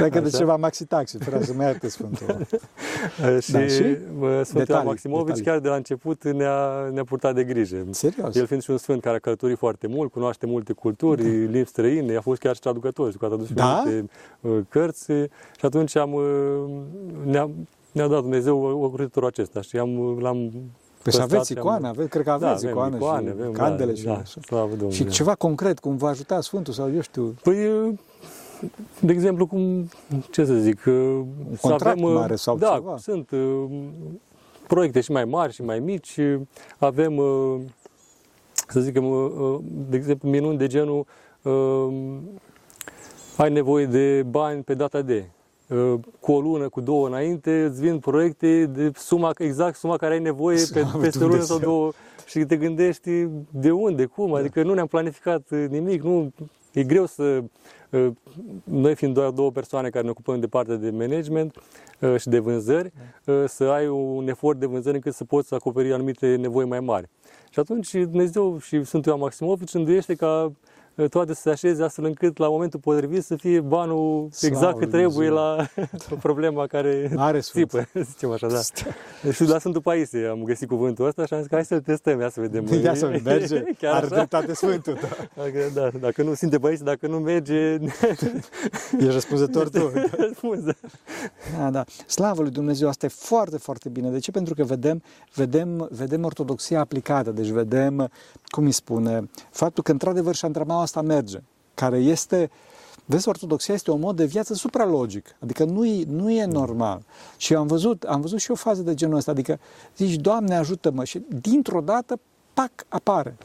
Dacă 0.00 0.20
de 0.20 0.26
Așa. 0.26 0.36
ceva 0.38 0.56
Maxi 0.56 0.84
Taxi, 0.84 1.16
vreau 1.16 1.42
să 1.42 1.52
mă 1.56 1.62
ierte 1.62 1.88
Sfântul. 1.88 2.26
Uh, 2.28 3.38
și, 3.44 3.52
Da, 3.52 3.66
și? 3.66 3.82
bă, 4.18 4.42
Sfântul 4.42 4.54
Ioan 4.54 4.64
Detalii, 4.64 4.86
Maximovici 4.88 5.24
detalii. 5.26 5.44
chiar 5.44 5.58
de 5.58 5.68
la 5.68 5.74
început 5.74 6.24
ne-a, 6.24 6.88
ne-a 6.92 7.04
purtat 7.04 7.34
de 7.34 7.44
grijă. 7.44 7.76
Serios? 7.90 8.34
El 8.36 8.46
fiind 8.46 8.62
și 8.62 8.70
un 8.70 8.76
sfânt 8.78 9.00
care 9.00 9.16
a 9.16 9.18
călătorit 9.18 9.58
foarte 9.58 9.86
mult, 9.86 10.10
cunoaște 10.12 10.46
multe 10.46 10.72
culturi, 10.72 11.22
limbi 11.46 11.68
străine, 11.68 12.16
a 12.16 12.20
fost 12.20 12.40
chiar 12.40 12.54
și 12.54 12.60
traducător, 12.60 13.10
și 13.10 13.16
că 13.22 13.32
a 13.32 13.36
tradus 13.36 13.46
și 13.46 13.54
Da? 13.54 13.82
multe 13.84 14.08
uh, 14.40 14.58
cărți 14.68 15.04
și 15.56 15.64
atunci 15.64 15.96
am, 15.96 16.12
uh, 16.12 16.24
ne-a, 17.24 17.50
ne-a 17.92 18.06
dat 18.08 18.20
Dumnezeu 18.20 18.58
ocrotitorul 18.82 19.28
acesta 19.28 19.60
și 19.60 19.78
am, 19.78 20.18
l-am 20.20 20.50
Păi 21.02 21.12
să 21.12 21.18
păstrat 21.18 21.30
aveți 21.38 21.46
și 21.52 21.58
am- 21.58 21.64
icoane, 21.64 21.88
aveți, 21.88 22.08
cred 22.08 22.22
că 22.24 22.36
Da, 22.40 22.48
aveți 22.48 22.64
avem 22.66 22.76
icoane, 22.76 22.96
icoane, 22.96 23.26
și 23.26 23.34
avem, 23.38 23.52
candele 23.52 23.90
da, 23.92 23.98
și 23.98 24.04
da, 24.04 24.12
așa. 24.16 24.40
slavă 24.46 24.68
Domnului. 24.68 24.94
Și 24.94 25.06
ceva 25.06 25.34
concret, 25.34 25.78
cum 25.78 25.96
vă 25.96 26.06
ajuta 26.08 26.40
Sfântul 26.40 26.72
sau 26.72 26.92
eu 26.94 27.00
știu, 27.00 27.34
Păi, 27.42 27.66
uh, 27.66 27.94
de 29.00 29.12
exemplu, 29.12 29.46
cum, 29.46 29.88
ce 30.30 30.44
să 30.44 30.54
zic, 30.54 30.82
uh, 30.86 31.20
să 31.52 31.58
contract 31.60 31.96
avem, 31.98 32.02
uh, 32.04 32.14
mare 32.14 32.34
sau 32.36 32.56
da, 32.56 32.72
ceva. 32.74 32.96
sunt 32.96 33.30
uh, 33.30 33.64
proiecte 34.68 35.00
și 35.00 35.12
mai 35.12 35.24
mari 35.24 35.52
și 35.52 35.62
mai 35.62 35.78
mici, 35.80 36.16
uh, 36.16 36.40
avem, 36.78 37.16
uh, 37.16 37.60
să 38.68 38.80
zicem, 38.80 39.04
uh, 39.10 39.30
uh, 39.38 39.58
de 39.88 39.96
exemplu, 39.96 40.28
minuni 40.28 40.58
de 40.58 40.66
genul, 40.66 41.06
uh, 41.42 41.88
ai 43.42 43.50
nevoie 43.50 43.86
de 43.86 44.22
bani 44.22 44.62
pe 44.62 44.74
data 44.74 45.02
de, 45.02 45.30
uh, 45.68 45.94
cu 46.20 46.32
o 46.32 46.40
lună, 46.40 46.68
cu 46.68 46.80
două 46.80 47.06
înainte, 47.06 47.64
îți 47.64 47.80
vin 47.80 47.98
proiecte 47.98 48.66
de 48.66 48.90
suma, 48.94 49.30
exact 49.38 49.76
suma 49.76 49.96
care 49.96 50.12
ai 50.14 50.20
nevoie 50.20 50.56
pe, 50.56 50.62
Slavă 50.62 50.98
peste 50.98 51.24
o 51.24 51.26
lună 51.26 51.40
sau 51.40 51.58
Dumnezeu. 51.58 51.78
două 51.78 51.92
și 52.26 52.38
te 52.38 52.56
gândești 52.56 53.26
de 53.50 53.70
unde, 53.70 54.04
cum, 54.04 54.34
adică 54.34 54.62
nu 54.62 54.74
ne-am 54.74 54.86
planificat 54.86 55.50
uh, 55.50 55.64
nimic, 55.68 56.02
nu, 56.02 56.32
e 56.72 56.82
greu 56.82 57.06
să, 57.06 57.42
uh, 57.90 58.08
noi 58.64 58.94
fiind 58.94 59.14
doar 59.14 59.30
două 59.30 59.50
persoane 59.50 59.88
care 59.88 60.04
ne 60.04 60.10
ocupăm 60.10 60.40
de 60.40 60.46
partea 60.46 60.76
de 60.76 60.90
management 60.90 61.56
uh, 62.00 62.16
și 62.16 62.28
de 62.28 62.38
vânzări, 62.38 62.92
uh, 63.24 63.44
să 63.46 63.64
ai 63.64 63.88
un 63.88 64.28
efort 64.28 64.58
de 64.58 64.66
vânzări 64.66 64.94
încât 64.94 65.14
să 65.14 65.24
poți 65.24 65.54
acoperi 65.54 65.92
anumite 65.92 66.36
nevoi 66.36 66.64
mai 66.64 66.80
mari. 66.80 67.08
Și 67.50 67.58
atunci 67.58 67.92
Dumnezeu 67.92 68.58
și 68.58 68.84
Sfântul 68.84 69.10
Ioan 69.10 69.22
Maximovici 69.22 69.74
înduiește 69.74 70.14
ca 70.14 70.44
uh, 70.44 70.52
toate 71.10 71.34
să 71.34 71.40
se 71.40 71.50
așeze 71.50 71.82
astfel 71.82 72.04
încât 72.04 72.38
la 72.38 72.48
momentul 72.48 72.80
potrivit 72.80 73.24
să 73.24 73.36
fie 73.36 73.60
banul 73.60 74.28
Slavă 74.30 74.54
exact 74.54 74.78
cât 74.78 74.90
lui 74.90 74.90
trebuie 74.90 75.28
Dumnezeu. 75.28 75.34
la 75.34 75.66
problema 76.26 76.66
care 76.66 77.10
Are 77.16 77.40
Sfânt. 77.40 77.68
țipă, 77.70 77.88
să 77.92 78.00
zicem 78.12 78.30
așa, 78.30 78.46
da. 78.46 78.60
Și 79.32 79.44
la 79.44 79.58
Sfântul 79.58 79.80
Paisie 79.80 80.26
am 80.26 80.42
găsit 80.42 80.68
cuvântul 80.68 81.06
ăsta 81.06 81.26
și 81.26 81.32
am 81.32 81.38
zis 81.38 81.48
că 81.48 81.54
hai 81.54 81.64
să-l 81.64 81.80
testăm, 81.80 82.20
ia 82.20 82.28
să 82.28 82.40
vedem. 82.40 82.66
Ia 82.82 82.94
să 82.94 83.20
merge, 83.24 83.62
Chiar 83.80 83.94
are 83.94 84.04
așa? 84.06 84.14
dreptate 84.14 84.54
Sfântul. 84.54 84.98
Da. 85.00 85.42
Dacă, 85.42 85.58
da, 85.74 85.90
dacă 86.00 86.22
nu 86.22 86.34
simte 86.34 86.58
Paisie, 86.58 86.84
dacă 86.84 87.06
nu 87.06 87.18
merge, 87.18 87.78
Ești 88.98 89.10
răspunzător 89.10 89.68
tu. 89.68 89.92
răspunde. 90.16 90.76
Da, 91.58 91.70
da. 91.70 91.84
Slavă 92.06 92.42
lui 92.42 92.50
Dumnezeu, 92.50 92.88
asta 92.88 93.06
e 93.06 93.08
foarte, 93.08 93.56
foarte 93.58 93.88
bine. 93.88 94.10
De 94.10 94.18
ce? 94.18 94.30
Pentru 94.30 94.54
că 94.54 94.64
vedem, 94.64 95.02
vedem, 95.34 95.88
vedem 95.90 96.24
ortodoxia 96.24 96.80
aplicată, 96.80 97.30
deci 97.30 97.48
vedem, 97.48 98.10
cum 98.52 98.64
îi 98.64 98.72
spune, 98.72 99.30
faptul 99.50 99.82
că 99.82 99.90
într-adevăr 99.90 100.34
și 100.34 100.44
antramaua 100.44 100.82
asta 100.82 101.02
merge, 101.02 101.42
care 101.74 101.98
este, 101.98 102.50
vezi, 103.04 103.28
ortodoxia 103.28 103.74
este 103.74 103.90
un 103.90 104.00
mod 104.00 104.16
de 104.16 104.24
viață 104.24 104.54
supralogic, 104.54 105.36
adică 105.38 105.64
nu 105.64 105.86
e, 105.86 106.04
nu 106.08 106.30
e 106.30 106.44
normal. 106.44 107.02
Și 107.36 107.54
am 107.54 107.66
văzut, 107.66 108.02
am 108.02 108.20
văzut 108.20 108.38
și 108.40 108.50
o 108.50 108.54
fază 108.54 108.82
de 108.82 108.94
genul 108.94 109.16
ăsta, 109.16 109.30
adică 109.30 109.58
zici, 109.96 110.14
Doamne 110.14 110.54
ajută-mă 110.56 111.04
și 111.04 111.22
dintr-o 111.40 111.80
dată, 111.80 112.20
pac, 112.54 112.70
apare. 112.88 113.36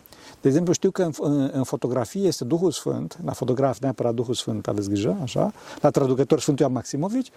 De 0.41 0.47
exemplu, 0.47 0.73
știu 0.73 0.91
că 0.91 1.03
în, 1.03 1.11
în, 1.19 1.49
în 1.53 1.63
fotografie 1.63 2.27
este 2.27 2.43
Duhul 2.43 2.71
Sfânt, 2.71 3.17
la 3.25 3.31
fotograf 3.31 3.79
neapărat 3.79 4.13
Duhul 4.13 4.33
Sfânt, 4.33 4.67
aveți 4.67 4.89
grijă, 4.89 5.17
așa, 5.21 5.53
la 5.81 5.89
traducător 5.89 6.39
Sfântul 6.39 6.65
Ioan 6.65 6.75
Maximovici 6.75 7.31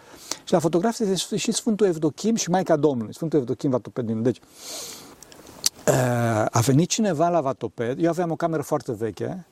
și 0.44 0.52
la 0.52 0.58
fotograf 0.58 1.00
este 1.00 1.36
și 1.36 1.52
Sfântul 1.52 1.86
Evdochim 1.86 2.34
și 2.34 2.50
Maica 2.50 2.76
Domnului, 2.76 3.14
Sfântul 3.14 3.38
Evdochim 3.38 3.70
Vatopedin. 3.70 4.22
Deci, 4.22 4.38
uh, 4.38 5.10
a 6.50 6.61
venit 6.61 6.88
cineva 6.88 7.28
la 7.28 7.40
Vatoped, 7.40 8.02
eu 8.02 8.09
aveam 8.09 8.30
o 8.30 8.37
cameră 8.37 8.62
foarte 8.62 8.92
veche, 8.92 9.47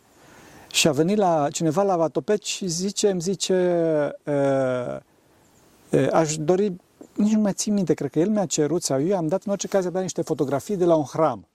și 0.71 0.89
a 0.89 0.93
venit 0.93 1.17
la 1.17 1.49
cineva 1.51 1.83
la 1.83 1.97
Vatoped 1.97 2.43
și 2.43 2.67
zice, 2.67 3.11
îmi 3.11 3.21
zice, 3.21 3.55
uh, 4.25 4.97
uh, 5.91 6.09
aș 6.13 6.37
dori, 6.37 6.73
nici 7.15 7.33
nu 7.33 7.41
mai 7.41 7.53
țin 7.53 7.75
minte, 7.75 7.95
cred 7.95 8.11
că 8.11 8.19
el 8.19 8.29
mi-a 8.29 8.47
cerut 8.47 8.83
sau 8.83 9.03
eu 9.03 9.17
am 9.17 9.27
dat 9.27 9.43
în 9.45 9.53
orice 9.53 9.69
caz, 9.69 9.87
avea 9.87 10.01
niște 10.01 10.23
fotografii 10.23 10.77
de 10.77 10.85
la 10.85 10.95
un 10.95 11.05
hram. 11.05 11.47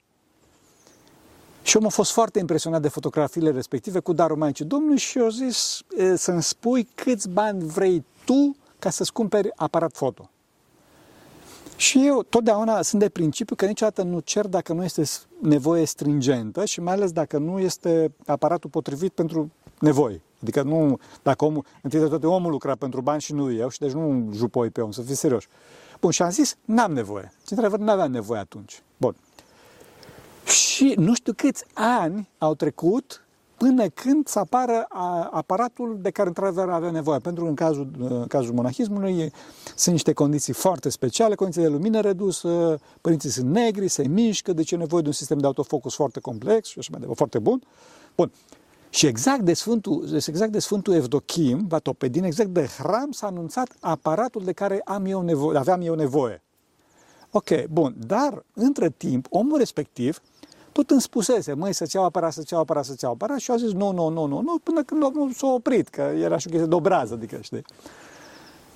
Și 1.61 1.77
omul 1.77 1.89
a 1.89 1.91
fost 1.91 2.11
foarte 2.11 2.39
impresionat 2.39 2.81
de 2.81 2.87
fotografiile 2.87 3.51
respective 3.51 3.99
cu 3.99 4.13
darul 4.13 4.37
Maicii 4.37 4.65
Domnului 4.65 4.97
și 4.97 5.17
eu 5.17 5.29
zis 5.29 5.81
e, 5.97 6.15
să-mi 6.15 6.43
spui 6.43 6.87
câți 6.95 7.29
bani 7.29 7.63
vrei 7.63 8.05
tu 8.25 8.55
ca 8.79 8.89
să-ți 8.89 9.13
cumperi 9.13 9.51
aparat 9.55 9.93
foto. 9.93 10.29
Și 11.83 12.05
eu 12.05 12.23
totdeauna 12.29 12.81
sunt 12.81 13.01
de 13.01 13.09
principiu 13.09 13.55
că 13.55 13.65
niciodată 13.65 14.03
nu 14.03 14.19
cer 14.19 14.47
dacă 14.47 14.73
nu 14.73 14.83
este 14.83 15.03
nevoie 15.41 15.85
stringentă 15.85 16.65
și 16.65 16.81
mai 16.81 16.93
ales 16.93 17.11
dacă 17.11 17.37
nu 17.37 17.59
este 17.59 18.11
aparatul 18.25 18.69
potrivit 18.69 19.11
pentru 19.11 19.51
nevoi. 19.79 20.21
Adică 20.41 20.61
nu, 20.61 20.99
dacă 21.21 21.45
omul, 21.45 21.65
întâi 21.81 21.99
de 21.99 22.05
toate 22.05 22.27
omul 22.27 22.51
lucra 22.51 22.75
pentru 22.75 23.01
bani 23.01 23.21
și 23.21 23.33
nu 23.33 23.51
eu 23.51 23.69
și 23.69 23.79
deci 23.79 23.91
nu 23.91 24.29
jupoi 24.33 24.69
pe 24.69 24.81
om, 24.81 24.91
să 24.91 25.01
fii 25.01 25.15
serios. 25.15 25.43
Bun, 25.99 26.11
și 26.11 26.21
am 26.21 26.29
zis, 26.29 26.55
n-am 26.65 26.93
nevoie. 26.93 27.31
Și 27.45 27.53
într-adevăr 27.53 27.79
n-aveam 27.79 28.11
nevoie 28.11 28.39
atunci. 28.39 28.81
Bun. 28.97 29.15
Și 30.45 30.93
nu 30.97 31.13
știu 31.13 31.33
câți 31.33 31.65
ani 31.73 32.29
au 32.37 32.55
trecut 32.55 33.25
până 33.57 33.87
când 33.87 34.27
să 34.27 34.39
apară 34.39 34.85
a, 34.89 35.29
aparatul 35.31 35.97
de 36.01 36.09
care 36.09 36.27
într-adevăr 36.27 36.69
avea 36.69 36.91
nevoie. 36.91 37.19
Pentru 37.19 37.43
că 37.43 37.49
în 37.49 37.55
cazul, 37.55 37.91
în 37.99 38.27
cazul 38.27 38.53
monahismului 38.53 39.31
sunt 39.75 39.93
niște 39.93 40.13
condiții 40.13 40.53
foarte 40.53 40.89
speciale, 40.89 41.35
condiții 41.35 41.61
de 41.61 41.67
lumină 41.67 41.99
redusă, 41.99 42.79
părinții 43.01 43.29
sunt 43.29 43.49
negri, 43.49 43.87
se 43.87 44.07
mișcă, 44.07 44.53
deci 44.53 44.71
e 44.71 44.75
nevoie 44.75 45.01
de 45.01 45.07
un 45.07 45.13
sistem 45.13 45.37
de 45.37 45.45
autofocus 45.45 45.95
foarte 45.95 46.19
complex 46.19 46.67
și 46.67 46.79
așa 46.79 46.89
mai 46.91 46.99
departe, 46.99 47.17
foarte 47.17 47.39
bun. 47.39 47.61
Bun. 48.15 48.31
Și 48.89 49.05
exact 49.05 49.41
de 49.41 49.53
Sfântul, 49.53 50.21
exact 50.27 50.51
de 50.51 50.59
Sfântul 50.59 50.93
Evdochim, 50.93 51.65
Vatopedin, 51.67 52.23
exact 52.23 52.49
de 52.49 52.65
hram 52.77 53.11
s-a 53.11 53.27
anunțat 53.27 53.75
aparatul 53.79 54.43
de 54.43 54.51
care 54.51 54.81
am 54.85 55.05
eu 55.05 55.21
nevoie, 55.21 55.57
aveam 55.57 55.81
eu 55.81 55.95
nevoie. 55.95 56.43
Ok, 57.31 57.65
bun, 57.69 57.95
dar 58.07 58.45
între 58.53 58.89
timp, 58.89 59.25
omul 59.29 59.57
respectiv 59.57 60.21
tot 60.73 60.89
îmi 60.89 61.01
spusese, 61.01 61.53
măi, 61.53 61.73
să-ți 61.73 61.95
iau 61.95 62.05
aparat, 62.05 62.33
să-ți 62.33 62.53
iau 62.53 62.61
aparat, 62.61 62.85
să-ți 62.85 63.03
iau 63.03 63.13
aparat 63.13 63.39
și 63.39 63.49
eu 63.49 63.55
a 63.55 63.59
zis, 63.59 63.71
nu, 63.71 63.91
nu, 63.91 64.07
nu, 64.09 64.25
nu, 64.25 64.41
nu, 64.41 64.59
până 64.63 64.83
când 64.83 65.03
omul 65.03 65.31
s-a 65.31 65.47
oprit, 65.47 65.87
că 65.87 66.01
era 66.01 66.37
și 66.37 66.47
o 66.47 66.49
chestie 66.49 66.69
de 66.69 66.75
obrază, 66.75 67.13
adică, 67.13 67.37
știi? 67.41 67.65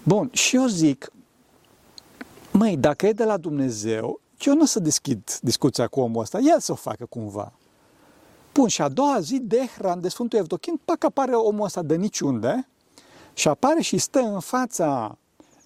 Bun, 0.04 0.30
și 0.32 0.56
eu 0.56 0.66
zic, 0.66 1.12
măi, 2.52 2.78
dacă 2.78 3.08
e 3.08 3.12
de 3.12 3.24
la 3.24 3.38
Dumnezeu, 3.38 4.20
eu 4.40 4.54
nu 4.54 4.62
o 4.62 4.66
să 4.66 4.80
deschid 4.80 5.40
discuția 5.42 5.88
cu 5.88 6.00
omul 6.00 6.22
ăsta, 6.22 6.40
el 6.40 6.60
să 6.60 6.72
o 6.72 6.76
facă 6.76 7.06
cumva. 7.06 7.54
Bun, 8.54 8.68
și 8.68 8.82
a 8.82 8.90
doua 8.90 9.20
zi 9.20 9.40
de 9.40 9.70
hram 9.78 10.00
de 10.00 10.10
Sfântul 10.10 10.40
Evdochim, 10.40 10.82
pac 10.86 11.04
apare 11.04 11.36
omul 11.36 11.66
ăsta 11.66 11.82
de 11.82 11.96
niciunde 11.96 12.68
și 13.34 13.48
apare 13.48 13.82
și 13.82 13.98
stă 13.98 14.20
în 14.20 14.40
fața, 14.40 15.18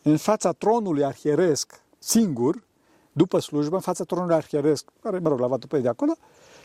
în 0.03 0.17
fața 0.17 0.51
tronului 0.51 1.03
arhieresc, 1.03 1.81
singur, 1.99 2.63
după 3.11 3.39
slujbă, 3.39 3.75
în 3.75 3.81
fața 3.81 4.03
tronului 4.03 4.35
arhieresc, 4.35 4.85
care, 5.01 5.19
mă 5.19 5.29
rog, 5.29 5.39
l-a 5.39 5.47
luat 5.47 5.65
pe 5.65 5.79
de 5.79 5.87
acolo, 5.87 6.13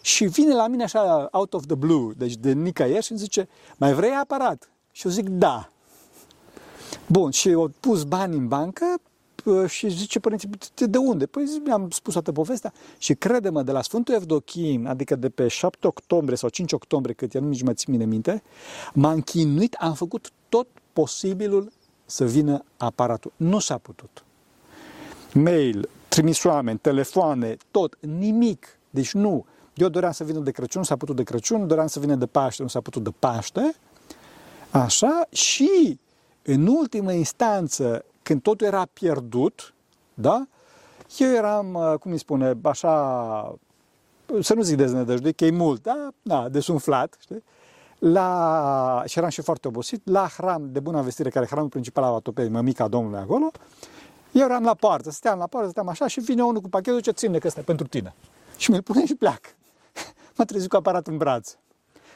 și 0.01 0.25
vine 0.25 0.55
la 0.55 0.67
mine 0.67 0.83
așa, 0.83 1.29
out 1.33 1.55
of 1.55 1.67
the 1.67 1.75
blue, 1.75 2.13
deci 2.17 2.37
de 2.37 2.53
nicăieri 2.53 3.05
și 3.05 3.11
îmi 3.11 3.21
zice, 3.21 3.49
mai 3.77 3.93
vrei 3.93 4.11
aparat? 4.11 4.71
Și 4.93 5.07
eu 5.07 5.13
zic, 5.13 5.29
da. 5.29 5.71
Bun, 7.07 7.31
și 7.31 7.49
eu 7.49 7.71
pus 7.81 8.05
bani 8.05 8.37
în 8.37 8.49
bancă 8.49 8.85
p- 9.43 9.69
și 9.69 9.89
zice 9.89 10.21
părinții, 10.21 10.51
de 10.75 10.99
unde? 10.99 11.27
Păi 11.27 11.47
zi, 11.47 11.61
mi-am 11.65 11.91
spus 11.91 12.13
toată 12.13 12.33
povestea 12.33 12.73
și 12.99 13.15
crede-mă, 13.15 13.63
de 13.63 13.73
la 13.73 13.83
Sfântul 13.83 14.15
Evdochim, 14.15 14.87
adică 14.87 15.17
de 15.17 15.29
pe 15.29 15.49
7 15.49 15.87
octombrie 15.87 16.37
sau 16.37 16.49
5 16.49 16.73
octombrie, 16.73 17.15
cât 17.15 17.35
el 17.35 17.43
nici 17.43 17.63
mai 17.63 17.75
țin 17.75 17.93
mine 17.93 18.05
minte, 18.05 18.43
m-am 18.93 19.21
chinuit, 19.21 19.75
am 19.75 19.95
făcut 19.95 20.31
tot 20.49 20.67
posibilul 20.93 21.73
să 22.05 22.25
vină 22.25 22.65
aparatul. 22.77 23.33
Nu 23.37 23.59
s-a 23.59 23.79
putut. 23.79 24.25
Mail, 25.33 25.89
trimis 26.09 26.45
oameni, 26.45 26.79
telefoane, 26.79 27.57
tot, 27.71 27.99
nimic. 28.01 28.79
Deci 28.91 29.13
nu. 29.13 29.45
Eu 29.75 29.89
doream 29.89 30.13
să 30.13 30.25
vină 30.25 30.39
de 30.39 30.51
Crăciun, 30.51 30.85
s-a 30.85 30.97
putut 30.97 31.17
de 31.17 31.23
Crăciun, 31.23 31.67
doream 31.67 31.87
să 31.87 32.01
vină 32.01 32.15
de 32.15 32.27
Paște, 32.27 32.63
nu 32.63 32.69
s-a 32.69 32.81
putut 32.81 33.03
de 33.05 33.11
Paște. 33.19 33.75
Așa, 34.71 35.27
și 35.31 35.99
în 36.43 36.67
ultimă 36.67 37.13
instanță, 37.13 38.05
când 38.23 38.43
totul 38.43 38.67
era 38.67 38.87
pierdut, 38.93 39.75
da? 40.15 40.47
Eu 41.19 41.33
eram, 41.33 41.75
uh, 41.75 41.95
cum 42.01 42.13
îi 42.13 42.19
spune, 42.19 42.57
așa, 42.63 43.55
să 44.41 44.55
nu 44.55 44.63
zic 44.63 44.77
deznădăjduit, 44.77 45.37
că 45.37 45.45
e 45.45 45.51
mult, 45.51 45.83
da? 45.83 46.09
Da, 46.23 46.49
desumflat, 46.49 47.17
știi? 47.21 47.43
la, 47.99 49.03
și 49.07 49.19
eram 49.19 49.31
și 49.31 49.43
foarte 49.43 49.69
obosit, 49.69 50.09
la 50.09 50.29
hram 50.37 50.69
de 50.73 50.81
bună 50.81 51.03
vestire, 51.03 51.31
care 51.31 51.45
e 51.45 51.49
hramul 51.49 51.69
principal 51.69 52.05
al 52.05 52.15
Atopei, 52.15 52.49
mămica 52.49 52.89
Domnului 52.89 53.19
acolo, 53.19 53.51
eu 54.39 54.45
eram 54.45 54.65
la 54.65 54.75
poartă, 54.75 55.11
stăteam 55.11 55.39
la 55.39 55.47
poartă, 55.47 55.69
stăteam 55.71 55.89
așa 55.93 56.07
și 56.07 56.21
vine 56.21 56.43
unul 56.43 56.61
cu 56.61 56.69
pachetul 56.69 57.01
ce 57.01 57.11
ține 57.11 57.39
că 57.39 57.47
ăsta 57.47 57.61
e 57.61 57.63
pentru 57.63 57.87
tine. 57.87 58.15
Și 58.57 58.71
mi-l 58.71 58.83
pune 58.83 59.07
și 59.07 59.15
pleacă. 59.15 59.49
M-a 60.37 60.45
trezit 60.45 60.69
cu 60.71 60.77
aparatul 60.77 61.13
în 61.13 61.19
braț. 61.19 61.57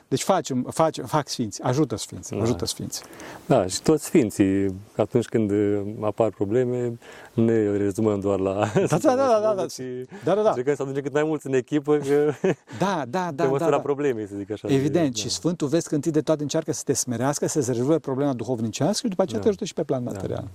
Deci 0.09 0.23
facem, 0.23 0.63
facem, 0.71 1.05
fac 1.05 1.29
sfinți, 1.29 1.63
ajută 1.63 1.97
sfinți, 1.97 2.31
Da. 2.35 2.43
ajută 2.43 2.65
sfinți. 2.65 3.03
Da, 3.47 3.67
și 3.67 3.83
toți 3.83 4.05
sfinții, 4.05 4.75
atunci 4.97 5.27
când 5.27 5.51
uh, 5.51 5.81
apar 6.01 6.29
probleme, 6.31 6.99
nu 7.35 7.45
ne 7.45 7.77
rezumăm 7.77 8.21
doar 8.21 8.39
la... 8.39 8.53
Da, 8.75 8.97
da, 8.99 9.15
da, 9.15 9.41
da, 9.43 9.55
da. 9.57 9.67
Și 9.77 9.83
Da, 10.25 10.35
da, 10.35 10.43
da. 10.43 10.49
încercăm 10.49 10.75
să 10.75 10.83
aducem 10.83 11.03
cât 11.03 11.13
mai 11.13 11.23
mulți 11.25 11.47
în 11.47 11.53
echipă, 11.53 11.97
că 11.97 12.33
Da, 12.79 13.05
da, 13.09 13.21
pe 13.27 13.35
da, 13.35 13.45
da, 13.45 13.49
măsura 13.49 13.71
da. 13.71 13.79
problemei, 13.81 14.27
să 14.27 14.35
zic 14.37 14.51
așa. 14.51 14.69
Evident, 14.69 15.15
Da. 15.15 15.21
și 15.21 15.29
Sfântul 15.29 15.69
vezi 15.69 15.89
că 15.89 15.95
întâi 15.95 16.13
de 16.13 16.21
toate 16.21 16.43
încearcă 16.43 16.73
să 16.73 16.83
te 16.85 16.93
smerească, 16.93 17.47
să 17.47 17.61
se 17.61 17.73
rezolve 17.73 17.99
problema 17.99 18.33
duhovnicească 18.33 19.01
și 19.03 19.09
după 19.09 19.23
aceea 19.23 19.37
Da. 19.39 19.43
te 19.43 19.49
ajută 19.49 19.65
și 19.65 19.75
pe 19.75 19.83
plan 19.83 20.03
material. 20.03 20.49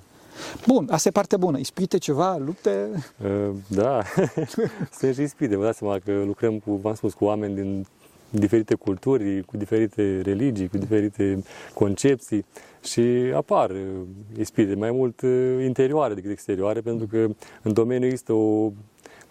Bun, 0.67 0.87
asta 0.91 1.07
e 1.07 1.11
partea 1.11 1.37
bună. 1.37 1.57
Ispite 1.57 1.97
ceva, 1.97 2.37
lupte, 2.37 2.89
Uh, 3.23 3.49
Da, 3.67 4.01
sunt 4.99 5.15
și 5.15 5.21
ispite. 5.21 5.55
Vă 5.55 5.63
dați 5.63 5.77
seama 5.77 5.99
că 5.99 6.23
lucrăm 6.25 6.59
cu, 6.59 6.71
v-am 6.75 6.93
spus, 6.93 7.13
cu 7.13 7.25
oameni 7.25 7.55
din 7.55 7.85
diferite 8.29 8.75
culturi, 8.75 9.43
cu 9.43 9.57
diferite 9.57 10.21
religii, 10.21 10.67
cu 10.67 10.77
diferite 10.77 11.43
concepții 11.73 12.45
și 12.83 13.31
apar 13.35 13.69
uh, 13.69 13.77
ispite 14.39 14.75
mai 14.75 14.91
mult 14.91 15.21
uh, 15.21 15.63
interioare 15.63 16.13
decât 16.13 16.31
exterioare, 16.31 16.79
pentru 16.79 17.07
că 17.07 17.27
în 17.61 17.73
domeniu 17.73 18.05
există 18.07 18.33
o 18.33 18.71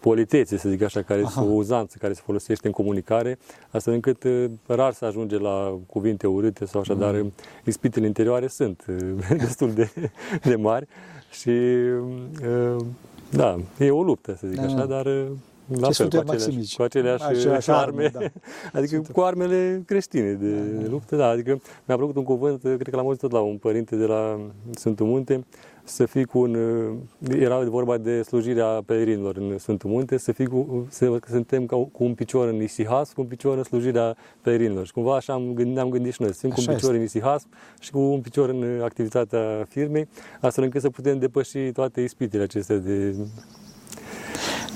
politețe, 0.05 0.57
să 0.57 0.69
zic 0.69 0.83
așa, 0.83 1.03
care 1.03 1.21
Aha. 1.21 1.29
este 1.29 1.53
o 1.53 1.55
uzanță 1.55 1.97
care 2.01 2.13
se 2.13 2.21
folosește 2.25 2.67
în 2.67 2.73
comunicare, 2.73 3.39
astfel 3.71 3.95
încât 3.95 4.23
uh, 4.23 4.45
rar 4.67 4.93
să 4.93 5.05
ajunge 5.05 5.39
la 5.39 5.79
cuvinte 5.87 6.27
urâte 6.27 6.65
sau 6.67 6.81
așa, 6.81 6.95
dar 6.95 7.15
uh, 7.15 7.27
ispitele 7.65 8.07
interioare 8.07 8.47
sunt 8.47 8.85
uh, 8.89 9.37
destul 9.45 9.73
de, 9.73 9.91
de 10.43 10.57
mari 10.57 10.87
și 11.31 11.49
uh, 11.49 12.85
da, 13.31 13.59
e 13.79 13.91
o 13.91 14.03
luptă, 14.03 14.37
să 14.39 14.47
zic 14.47 14.57
Da, 14.57 14.63
așa, 14.63 14.75
da. 14.77 14.85
dar 14.85 15.07
uh, 15.07 15.27
la 15.69 15.75
Ce 15.75 15.81
fel, 15.81 15.89
cu 15.89 15.93
Sfântul 15.93 16.19
aceleași, 16.19 16.45
Maximici. 16.47 16.77
cu 16.77 16.83
aceleași, 16.83 17.25
Aceleași 17.25 17.71
arme, 17.71 18.05
arme, 18.05 18.31
da. 18.31 18.31
adică 18.79 19.03
cu 19.13 19.21
armele 19.21 19.83
creștine 19.87 20.33
de, 20.33 20.51
de 20.83 20.87
luptă, 20.89 21.17
da, 21.17 21.27
adică 21.29 21.61
mi-a 21.85 21.97
plăcut 21.97 22.17
un 22.17 22.23
cuvânt, 22.25 22.61
cred 22.61 22.89
că 22.89 22.97
l-am 22.97 23.07
auzit 23.07 23.21
tot 23.21 23.33
la 23.33 23.41
un 23.41 23.57
părinte 23.57 23.97
de 23.97 24.05
la 24.05 24.41
Sfântul 24.71 25.07
Munte, 25.07 25.45
să 25.85 26.07
fii 26.07 26.25
cu 26.25 26.39
un, 26.39 26.57
era 27.29 27.65
vorba 27.65 27.99
de 27.99 28.23
slujirea 28.23 28.83
pelerinilor 28.87 29.37
în 29.37 29.59
Sfântul 29.59 29.91
Munte, 29.91 30.17
să 30.17 30.33
fii 30.33 30.47
cu, 30.47 30.87
să, 30.91 31.11
că 31.11 31.29
suntem 31.31 31.67
ca, 31.67 31.77
cu 31.77 32.05
un 32.05 32.15
picior 32.15 32.49
în 32.49 32.63
Isihas, 32.63 33.13
cu 33.13 33.21
un 33.21 33.27
picior 33.27 33.57
în 33.57 33.63
slujirea 33.63 34.17
pelerinilor. 34.43 34.87
Și 34.87 34.93
cumva 34.93 35.17
așa 35.17 35.33
am 35.33 35.53
gândit, 35.55 35.75
ne-am 35.75 35.89
gândit 35.89 36.13
și 36.13 36.23
noi, 36.23 36.33
să 36.33 36.39
fim 36.41 36.51
cu 36.51 36.57
un 36.59 36.67
Așa 36.67 36.77
picior 36.77 36.95
în 36.95 37.03
Isihas 37.03 37.47
și 37.81 37.91
cu 37.91 37.99
un 37.99 38.21
picior 38.21 38.49
în 38.49 38.81
activitatea 38.83 39.67
firmei, 39.69 40.09
astfel 40.41 40.65
încât 40.65 40.81
să 40.81 40.91
putem 40.91 41.19
depăși 41.19 41.73
toate 41.73 42.01
ispitele 42.01 42.43
acestea 42.43 42.77
de... 42.77 43.15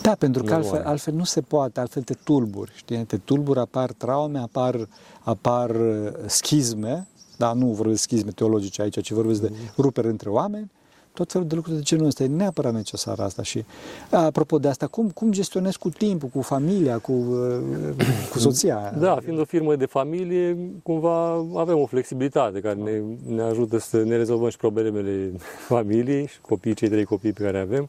Da, 0.02 0.14
pentru 0.14 0.42
că 0.42 0.50
Normal. 0.50 0.70
altfel, 0.70 0.90
altfel 0.90 1.14
nu 1.14 1.24
se 1.24 1.40
poate, 1.40 1.80
altfel 1.80 2.02
te 2.02 2.14
tulburi, 2.24 2.72
știi? 2.74 3.04
Te 3.04 3.16
tulburi, 3.16 3.58
apar 3.58 3.92
traume, 3.92 4.38
apar, 4.38 4.88
apar 5.20 5.70
uh, 5.70 6.12
schizme, 6.26 7.08
dar 7.36 7.54
nu 7.54 7.66
vorbesc 7.66 8.02
schizme 8.02 8.30
teologice 8.30 8.82
aici, 8.82 9.00
ci 9.00 9.10
vorbesc 9.10 9.40
de 9.40 9.52
ruperi 9.76 10.06
între 10.06 10.28
oameni, 10.28 10.70
tot 11.18 11.32
felul 11.32 11.46
de 11.46 11.54
lucruri 11.54 11.76
de 11.76 11.82
genul 11.82 12.06
ăsta. 12.06 12.22
E 12.22 12.26
neapărat 12.26 12.72
necesar 12.72 13.18
asta. 13.18 13.42
Și, 13.42 13.64
apropo 14.10 14.58
de 14.58 14.68
asta, 14.68 14.86
cum, 14.86 15.08
cum 15.08 15.32
gestionezi 15.32 15.78
cu 15.78 15.88
timpul, 15.88 16.28
cu 16.28 16.40
familia, 16.40 16.98
cu, 16.98 17.12
uh, 17.12 18.06
cu 18.30 18.38
soția? 18.38 18.94
Da, 18.98 19.18
fiind 19.22 19.38
o 19.38 19.44
firmă 19.44 19.76
de 19.76 19.86
familie, 19.86 20.56
cumva 20.82 21.44
avem 21.54 21.78
o 21.78 21.86
flexibilitate 21.86 22.60
care 22.60 22.74
ne, 22.74 23.02
ne 23.34 23.42
ajută 23.42 23.78
să 23.78 24.02
ne 24.02 24.16
rezolvăm 24.16 24.48
și 24.48 24.56
problemele 24.56 25.32
familiei 25.68 26.26
și 26.26 26.40
copiii, 26.40 26.74
cei 26.74 26.88
trei 26.88 27.04
copii 27.04 27.32
pe 27.32 27.42
care 27.42 27.58
avem, 27.58 27.88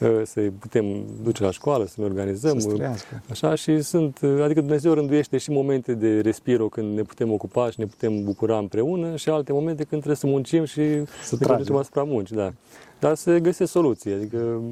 uh, 0.00 0.20
să 0.24 0.40
putem 0.58 0.84
duce 1.22 1.42
la 1.42 1.50
școală, 1.50 1.86
să 1.86 1.94
ne 1.96 2.04
organizăm. 2.04 2.58
Să 2.58 2.68
uh, 2.68 2.74
trăiască. 2.74 3.22
Așa 3.30 3.54
și 3.54 3.80
sunt, 3.82 4.20
uh, 4.22 4.42
adică 4.42 4.60
Dumnezeu 4.60 4.92
rânduiește 4.92 5.38
și 5.38 5.50
momente 5.50 5.94
de 5.94 6.20
respiro 6.20 6.68
când 6.68 6.96
ne 6.96 7.02
putem 7.02 7.32
ocupa 7.32 7.70
și 7.70 7.80
ne 7.80 7.86
putem 7.86 8.24
bucura 8.24 8.58
împreună 8.58 9.16
și 9.16 9.28
alte 9.28 9.52
momente 9.52 9.82
când 9.82 10.02
trebuie 10.02 10.16
să 10.16 10.26
muncim 10.26 10.64
și 10.64 10.74
să 10.74 10.82
ne 10.82 11.04
tragem. 11.04 11.46
concentrăm 11.46 11.76
asupra 11.76 12.02
muncii, 12.02 12.36
da. 12.36 12.52
Dar 12.98 13.14
să 13.14 13.38
găsesc 13.38 13.70
soluții, 13.70 14.12
adică 14.12 14.62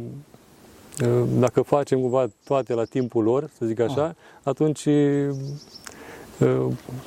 uh, 1.02 1.23
dacă 1.38 1.62
facem 1.62 2.00
cumva 2.00 2.26
toate 2.45 2.75
la 2.75 2.85
timpul 2.85 3.23
lor, 3.23 3.51
să 3.59 3.66
zic 3.66 3.81
așa, 3.81 4.14
atunci 4.42 4.85
uh, 4.85 5.29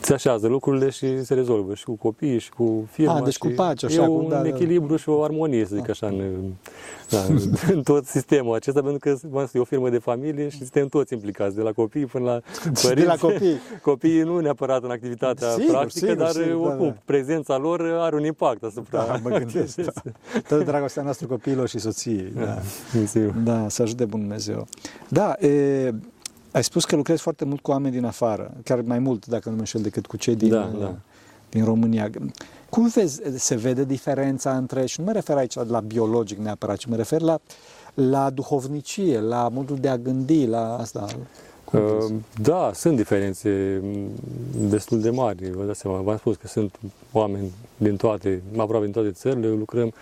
se 0.02 0.14
așează 0.14 0.48
lucrurile 0.48 0.90
și 0.90 1.24
se 1.24 1.34
rezolvă 1.34 1.74
și 1.74 1.84
cu 1.84 1.96
copiii 1.96 2.40
și 2.40 2.50
cu 2.50 2.88
firma. 2.92 3.14
Ah, 3.16 3.24
deci 3.24 3.34
și 3.34 3.40
cu 3.40 3.48
pace, 3.56 3.86
e 3.86 3.90
așa, 3.90 4.06
cu- 4.06 4.14
un 4.14 4.28
da, 4.30 4.42
da. 4.42 4.48
echilibru 4.48 4.96
și 4.96 5.10
o 5.10 5.24
armonie, 5.24 5.66
să 5.66 5.76
zic 5.76 5.90
așa, 5.90 6.08
în, 6.08 6.22
da, 7.10 7.18
în 7.74 7.84
tot 7.92 8.06
sistemul 8.06 8.56
acesta, 8.56 8.82
pentru 8.82 9.00
că 9.00 9.16
v-am 9.30 9.42
spus, 9.46 9.54
e 9.54 9.60
o 9.60 9.64
firmă 9.64 9.90
de 9.90 9.98
familie 9.98 10.50
și 10.50 10.58
suntem 10.58 10.88
toți 10.88 11.14
implicați, 11.14 11.56
de 11.56 11.62
la 11.62 11.72
copii 11.72 12.06
până 12.06 12.26
la 12.26 12.42
părinți. 12.64 12.94
De 13.00 13.04
la 13.06 13.16
copii. 13.16 13.58
Copiii 13.82 14.22
nu 14.22 14.40
neapărat 14.40 14.84
în 14.84 14.92
activitatea 14.92 15.50
Sigur, 15.50 15.72
practică, 15.72 16.06
sigur, 16.06 16.16
dar 16.16 16.30
sigur, 16.32 16.48
da, 16.48 16.68
oricum, 16.70 16.88
da. 16.88 16.96
prezența 17.06 17.58
lor 17.58 17.82
are 18.00 18.16
un 18.16 18.26
impact 18.26 18.64
asupra 18.64 19.06
Da, 19.06 19.20
mă 19.24 19.30
gândesc. 19.30 19.76
Da. 19.94 20.02
Toată 20.48 20.64
dragostea 20.64 21.04
noastră 21.04 21.28
copiilor 21.28 21.68
și 21.68 21.80
soției. 21.80 22.34
Da. 22.36 22.58
Sigur. 23.06 23.34
Da, 23.44 23.70
să 23.70 23.82
ajute 23.82 24.06
Bunul 24.06 24.26
Dumnezeu. 24.26 24.68
Da, 25.08 25.34
e, 25.40 25.94
ai 26.52 26.64
spus 26.64 26.86
că 26.86 26.96
lucrezi 26.96 27.22
foarte 27.22 27.46
mult 27.46 27.62
cu 27.62 27.72
oameni 27.72 27.94
din 27.94 28.06
afară, 28.06 28.52
chiar 28.64 28.82
mai 28.82 29.00
mult, 29.00 29.26
dacă 29.26 29.50
nu 29.50 29.54
mă 29.54 29.60
înșel, 29.60 29.82
decât 29.82 30.06
cu 30.06 30.18
cei 30.18 30.36
din, 30.36 30.50
Da, 30.50 30.72
da. 30.80 30.96
din 31.50 31.64
România. 31.64 32.10
Cum 32.70 32.88
vezi, 32.88 33.22
se 33.36 33.56
vede 33.56 33.84
diferența 33.84 34.58
între, 34.58 34.86
și 34.86 35.00
nu 35.00 35.06
mă 35.06 35.12
refer 35.12 35.38
aici 35.38 35.54
la 35.54 35.80
biologic 35.80 36.38
neapărat, 36.38 36.78
ci 36.78 36.86
mă 36.86 36.96
refer 36.96 37.22
la, 37.22 37.40
la 37.94 38.30
duhovnicie, 38.30 39.20
la 39.20 39.50
modul 39.52 39.78
de 39.78 39.88
a 39.88 39.98
gândi, 39.98 40.46
la 40.46 40.78
asta. 40.78 41.06
Cum 41.64 41.80
vezi? 41.80 42.12
Uh, 42.14 42.20
Da, 42.42 42.72
sunt 42.74 42.96
diferențe 42.96 43.82
m, 43.84 44.10
destul 44.70 45.02
de 45.02 45.10
mari. 45.10 45.52
Vă 45.52 45.64
dați 45.64 45.80
seama, 45.80 46.02
v-am 46.02 46.18
spus 46.18 46.36
că 46.36 46.48
sunt 46.48 46.80
oameni 47.12 47.52
din 47.78 47.96
toate, 47.96 48.42
aproape 48.58 48.84
din 48.84 48.94
toate 48.94 49.12
țările, 49.12 49.48
lucrăm. 49.48 49.94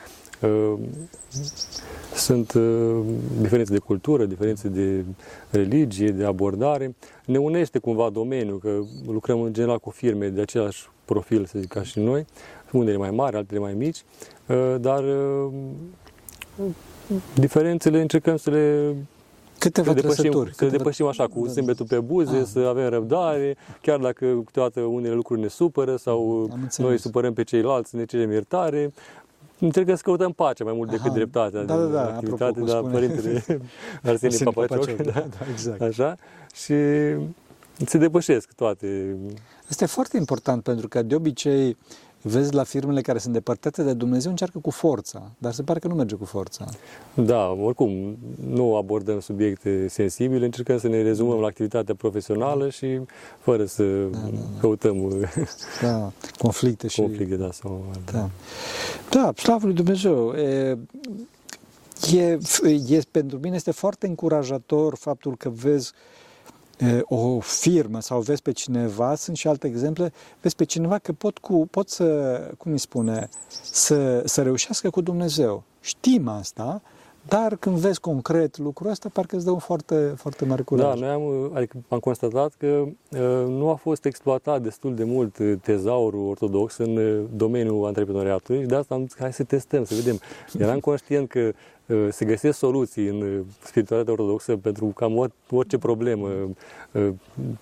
Uh, 2.18 2.24
Sunt 2.24 2.54
uh, 2.54 3.00
diferențe 3.42 3.74
de 3.74 3.80
cultură, 3.80 4.26
diferențe 4.26 4.68
de 4.68 5.04
religie, 5.50 6.12
de 6.12 6.26
abordare. 6.26 6.96
Ne 7.26 7.38
unește 7.38 7.80
cumva 7.80 8.10
domeniul, 8.10 8.60
că 8.60 8.80
lucrăm 9.08 9.42
în 9.42 9.54
general 9.54 9.80
cu 9.80 9.90
firme 9.90 10.28
de 10.28 10.42
același 10.42 10.90
profil, 11.06 11.46
să 11.46 11.60
zic, 11.60 11.68
ca 11.70 11.84
și 11.84 12.00
noi, 12.00 12.26
unele 12.72 12.98
mai 12.98 13.12
mari, 13.12 13.36
altele 13.36 13.60
mai 13.60 13.74
mici, 13.74 14.04
uh, 14.48 14.76
dar 14.80 15.04
uh, 15.04 15.52
diferențele 17.34 18.02
încercăm 18.02 18.38
să 18.38 18.50
le 18.50 18.96
Câteva 19.60 19.88
să 19.88 19.94
depășim, 19.94 20.22
trăsături. 20.24 20.50
să 20.50 20.56
câteva- 20.64 20.78
depășim 20.78 21.06
așa 21.06 21.24
cu 21.28 21.40
Da, 21.40 21.46
da. 21.46 21.52
zâmbetul 21.52 21.86
pe 21.86 22.00
buze, 22.00 22.38
Ah. 22.38 22.46
să 22.46 22.60
avem 22.60 22.90
răbdare, 22.90 23.58
chiar 23.82 24.00
dacă 24.00 24.42
câteodată 24.46 24.80
unele 24.82 25.14
lucruri 25.14 25.42
ne 25.42 25.48
supără 25.48 25.96
sau 25.96 26.48
Am 26.52 26.60
înțeles. 26.62 26.78
noi 26.90 26.98
supărăm 27.00 27.34
pe 27.34 27.44
ceilalți, 27.44 27.96
ne 27.96 28.06
cerem 28.06 28.32
iertare. 28.32 28.94
Încercăm 29.60 29.96
să 29.96 30.02
căutăm 30.04 30.32
pacea 30.32 30.64
mai 30.64 30.74
mult 30.74 30.90
decât 30.90 31.06
Aha. 31.06 31.14
dreptatea 31.14 31.64
Da, 31.64 31.76
da, 31.76 31.84
din 31.84 31.92
da, 31.92 32.04
activitate, 32.04 32.44
apropo, 32.44 32.60
cum 32.60 32.66
dar 32.68 32.78
spune 32.78 32.94
părintele 32.94 33.34
Arsenie 34.04 34.12
Arsenie 34.12 34.52
Papacioc, 34.54 34.86
Papacioc, 34.86 35.02
da, 35.02 35.12
da, 35.12 35.20
da, 35.20 35.46
exact. 35.52 35.82
așa, 35.82 36.16
și 36.54 36.74
se 37.86 37.98
depășesc 37.98 38.54
toate. 38.54 39.18
Asta 39.70 39.84
e 39.84 39.88
foarte 39.88 40.18
important 40.18 40.64
pentru 40.64 40.88
că 40.88 41.02
de 41.02 41.16
obicei 41.16 41.78
vezi 42.22 42.54
la 42.54 42.64
firmele 42.64 43.02
care 43.02 43.18
sunt 43.18 43.34
depărtate 43.34 43.84
de 43.84 43.94
Dumnezeu 43.94 44.30
încearcă 44.30 44.60
cu 44.60 44.70
forța, 44.70 45.32
dar 45.38 45.54
se 45.54 45.64
pare 45.64 45.80
că 45.80 45.88
nu 45.88 45.96
merge 45.96 46.16
cu 46.16 46.26
forța. 46.26 46.66
Da, 47.14 47.50
oricum, 47.50 48.18
nu 48.48 48.76
abordăm 48.76 49.20
subiecte 49.20 49.88
sensibile, 49.88 50.46
încercăm 50.46 50.78
să 50.78 50.88
ne 50.88 51.02
rezumăm 51.02 51.40
la 51.40 51.48
activitatea 51.48 51.96
profesională 51.96 52.70
și 52.70 53.00
fără 53.40 53.66
să 53.66 54.08
căutăm 54.60 55.28
Da, 55.82 56.12
conflicte 56.38 56.88
și... 56.88 57.02
conflicte, 57.02 57.36
da, 57.36 57.52
sau 57.52 57.86
Da, 58.12 58.30
da 59.10 59.34
slavă 59.36 59.66
lui 59.66 59.76
Dumnezeu. 59.76 60.32
E, 60.32 60.78
e, 62.14 62.40
e, 62.88 63.02
pentru 63.12 63.40
mine 63.42 63.56
este 63.56 63.72
foarte 63.72 64.08
încurajator 64.08 64.96
faptul 64.96 65.36
că 65.38 65.50
vezi 65.50 65.92
e, 65.92 66.27
o 67.04 67.40
firmă 67.40 68.02
sau 68.02 68.20
vezi 68.20 68.42
pe 68.42 68.52
cineva, 68.52 69.16
sunt 69.16 69.38
și 69.38 69.48
alte 69.48 69.68
exemple, 69.68 70.12
vezi 70.42 70.56
pe 70.56 70.64
cineva 70.64 70.98
că 70.98 71.12
pot, 71.12 71.38
cu, 71.38 71.68
pot 71.72 71.90
să, 71.90 72.06
cum 72.58 72.72
îi 72.72 72.78
spune, 72.78 73.30
să, 73.62 74.22
să 74.26 74.42
reușească 74.42 74.90
cu 74.90 75.02
Dumnezeu. 75.02 75.64
Știm 75.80 76.28
asta, 76.28 76.82
dar 77.28 77.56
când 77.56 77.76
vezi 77.78 78.00
concret 78.00 78.58
lucrul 78.58 78.90
ăsta, 78.90 79.10
parcă 79.14 79.36
îți 79.36 79.46
dă 79.46 79.52
un 79.52 79.60
foarte, 79.60 80.14
foarte 80.18 80.46
mare 80.46 80.62
curaj. 80.62 81.00
Da, 81.00 81.06
noi 81.06 81.10
am, 81.10 81.52
adică 81.54 81.78
am 81.88 82.00
constatat 82.00 82.54
că 82.58 82.84
uh, 83.12 83.48
nu 83.48 83.70
a 83.70 83.76
fost 83.76 84.06
exploatat 84.06 84.62
destul 84.62 84.96
de 84.96 85.04
mult 85.04 85.38
uh, 85.38 85.54
tezaurul 85.62 86.30
ortodox 86.30 86.78
în 86.78 86.98
uh, 86.98 87.24
domeniul 87.36 87.86
antreprenoriatului 87.86 88.62
și 88.62 88.68
de 88.68 88.76
asta 88.76 88.96
am 88.96 89.02
zis, 89.02 89.18
hai 89.18 89.34
să 89.34 89.44
testăm, 89.44 89.84
să 89.84 89.96
vedem. 89.96 90.20
Eram 90.60 90.80
conștient 90.80 91.30
că 91.30 91.40
uh, 91.40 91.54
se 92.10 92.26
găsesc 92.26 92.58
soluții 92.58 93.08
în 93.08 93.22
uh, 93.22 93.40
spiritualitatea 93.64 94.14
ortodoxă 94.14 94.58
pentru 94.58 94.86
cam 94.86 95.32
orice 95.50 95.78
problemă 95.78 96.30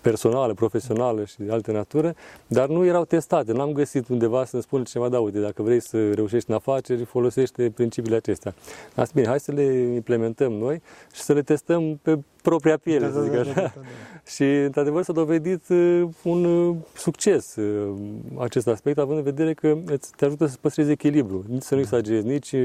personală, 0.02 0.54
profesională 0.54 1.26
și 1.26 1.36
de 1.38 1.52
altă 1.52 1.72
natură, 1.72 2.16
dar 2.48 2.68
nu 2.68 2.86
erau 2.86 3.06
testate. 3.06 3.52
N-am 3.52 3.72
găsit 3.72 4.08
undeva 4.08 4.46
să-mi 4.46 4.62
spună 4.62 4.84
ceva, 4.84 5.10
da, 5.10 5.20
uite, 5.20 5.40
dacă 5.40 5.62
vrei 5.62 5.80
să 5.80 6.14
reușești 6.14 6.50
în 6.50 6.56
afaceri, 6.56 7.04
folosește 7.04 7.72
principiile 7.76 8.16
acestea. 8.16 8.54
Asta 8.96 9.12
bine, 9.14 9.28
hai 9.28 9.40
să 9.40 9.52
le 9.52 9.64
implementăm 9.74 10.52
noi 10.52 10.82
și 11.14 11.22
să 11.22 11.34
le 11.34 11.42
testăm 11.42 12.00
pe 12.02 12.20
propria 12.50 12.78
piele, 12.78 13.06
da, 13.06 13.12
să 13.12 13.22
zic 13.22 13.32
da, 13.32 13.36
da, 13.36 13.42
așa. 13.42 13.54
Da, 13.54 13.62
da, 13.62 13.72
da. 13.76 13.82
Și, 14.36 14.44
într-adevăr, 14.44 15.04
s-a 15.04 15.14
dovedit 15.14 15.70
uh, 15.70 16.04
un 16.24 16.46
uh, 16.46 16.76
succes 16.96 17.56
uh, 17.56 17.96
acest 18.38 18.68
aspect, 18.68 18.98
având 18.98 19.18
în 19.18 19.24
vedere 19.24 19.54
că 19.54 19.78
îți 19.86 20.12
te 20.16 20.26
ajută 20.26 20.46
să 20.46 20.58
păstrezi 20.62 20.92
echilibru, 20.92 21.44
nici 21.48 21.62
să 21.62 21.74
nu 21.74 21.80
exagerezi 21.80 22.26
nici 22.26 22.56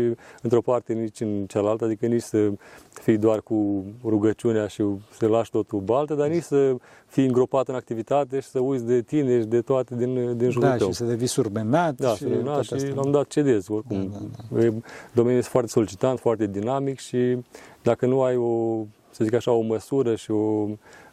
într-o 0.42 0.60
parte, 0.60 0.92
nici 0.92 1.20
în 1.20 1.44
cealaltă, 1.46 1.84
adică 1.84 2.06
nici 2.06 2.22
să 2.22 2.50
fii 2.92 3.16
doar 3.16 3.40
cu 3.40 3.84
rugăciunea 4.04 4.66
și 4.66 4.84
să 5.18 5.26
lași 5.26 5.50
totul 5.50 5.80
baltă, 5.80 6.14
dar 6.14 6.28
nici 6.28 6.42
să 6.42 6.76
fii 7.06 7.26
îngropat 7.26 7.68
în 7.68 7.74
activitate 7.74 8.40
și 8.40 8.48
să 8.48 8.58
uiți 8.58 8.84
de 8.84 9.00
tine 9.00 9.40
și 9.40 9.46
de 9.46 9.60
toate 9.60 9.94
din, 9.96 10.36
din 10.36 10.50
jurul 10.50 10.68
da, 10.68 10.76
tău. 10.76 10.88
și 10.88 10.94
să 10.94 11.04
devii 11.04 11.26
surmenat. 11.26 11.94
Da, 11.94 12.08
și, 12.08 12.22
surmenat 12.22 12.62
și 12.62 12.92
la 12.94 13.02
un 13.04 13.10
dat 13.10 13.26
cedezi, 13.26 13.72
oricum. 13.72 14.10
Da, 14.12 14.18
da, 14.50 14.60
da. 14.60 14.76
Domeniul 15.12 15.38
este 15.38 15.50
foarte 15.50 15.70
solicitant, 15.70 16.18
foarte 16.18 16.46
dinamic 16.46 16.98
și 16.98 17.38
dacă 17.82 18.06
nu 18.06 18.22
ai 18.22 18.36
o, 18.36 18.84
să 19.20 19.26
zic 19.26 19.34
așa, 19.34 19.52
o 19.52 19.60
măsură 19.60 20.14
și 20.14 20.30
o, 20.30 20.66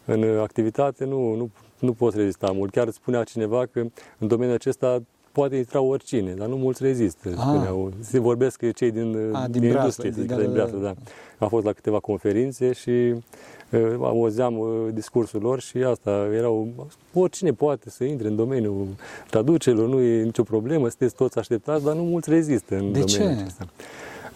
în 0.06 0.40
activitate, 0.42 1.06
nu, 1.06 1.34
nu, 1.36 1.50
nu 1.80 1.94
poți 1.94 2.18
rezista 2.18 2.52
mult. 2.52 2.72
Chiar 2.72 2.90
spunea 2.90 3.24
cineva 3.24 3.66
că 3.66 3.80
în 4.18 4.28
domeniul 4.28 4.56
acesta 4.56 5.02
poate 5.32 5.56
intra 5.56 5.82
oricine, 5.82 6.34
dar 6.34 6.48
nu 6.48 6.56
mulți 6.56 6.84
rezistă. 6.84 7.30
Ah. 7.30 7.36
Spuneau. 7.40 7.92
Se 8.00 8.20
vorbesc 8.20 8.72
cei 8.72 8.92
din, 8.92 9.30
A, 9.34 9.48
din, 9.48 9.62
din 9.62 9.72
industrie, 9.72 10.10
din, 10.10 10.26
din, 10.26 10.38
din 10.38 10.54
da, 10.54 10.66
da. 10.66 10.94
Am 11.38 11.48
fost 11.48 11.66
la 11.66 11.72
câteva 11.72 12.00
conferințe 12.00 12.72
și 12.74 12.90
uh, 12.90 13.96
auzeam 14.02 14.58
uh, 14.58 14.68
discursul 14.94 15.42
lor 15.42 15.60
și 15.60 15.78
asta 15.78 16.30
erau, 16.34 16.68
oricine 17.14 17.52
poate 17.54 17.90
să 17.90 18.04
intre 18.04 18.28
în 18.28 18.36
domeniul 18.36 18.88
traducerilor, 19.30 19.88
nu 19.88 20.00
e 20.00 20.24
nicio 20.24 20.44
problemă, 20.44 20.88
sunteți 20.88 21.16
toți 21.16 21.38
așteptați, 21.38 21.84
dar 21.84 21.96
nu 21.96 22.04
mulți 22.04 22.30
rezistă 22.30 22.76
în 22.76 22.92
De 22.92 23.00
domeniul 23.00 23.36
ce? 23.36 23.42
acesta. 23.42 23.66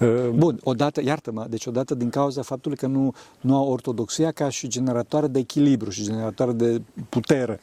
Uh, 0.01 0.29
Bun, 0.35 0.59
odată, 0.63 1.01
iartă-mă, 1.03 1.45
deci 1.49 1.65
odată 1.65 1.95
din 1.95 2.09
cauza 2.09 2.41
faptului 2.41 2.77
că 2.77 2.87
nu, 2.87 3.13
nu 3.41 3.55
au 3.55 3.71
ortodoxia 3.71 4.31
ca 4.31 4.49
și 4.49 4.67
generatoare 4.67 5.27
de 5.27 5.39
echilibru 5.39 5.89
și 5.89 6.03
generatoare 6.03 6.51
de 6.51 6.81
putere. 7.09 7.59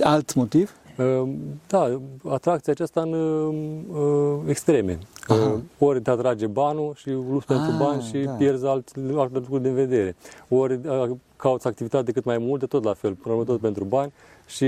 Alt 0.00 0.34
motiv? 0.34 0.76
Ehm, 0.96 1.38
da, 1.68 2.00
atracția 2.28 2.72
aceasta 2.72 3.00
în 3.00 3.12
uh, 3.12 4.38
extreme. 4.46 4.98
Aha. 5.26 5.60
Ori 5.78 6.00
te 6.00 6.10
atrage 6.10 6.46
banul 6.46 6.92
și 6.96 7.10
lupți 7.10 7.46
pentru 7.46 7.70
ah, 7.72 7.78
bani 7.78 8.02
și 8.02 8.18
da. 8.18 8.32
pierzi 8.32 8.66
alt, 8.66 8.88
alte 9.14 9.38
lucruri 9.38 9.62
din 9.62 9.74
vedere. 9.74 10.16
Ori 10.48 10.80
uh, 10.86 11.10
cauți 11.36 11.66
activitate 11.66 12.12
cât 12.12 12.24
mai 12.24 12.38
multe, 12.38 12.66
tot 12.66 12.84
la 12.84 12.94
fel, 12.94 13.14
până 13.14 13.44
tot 13.44 13.60
pentru 13.60 13.84
bani 13.84 14.12
și 14.46 14.66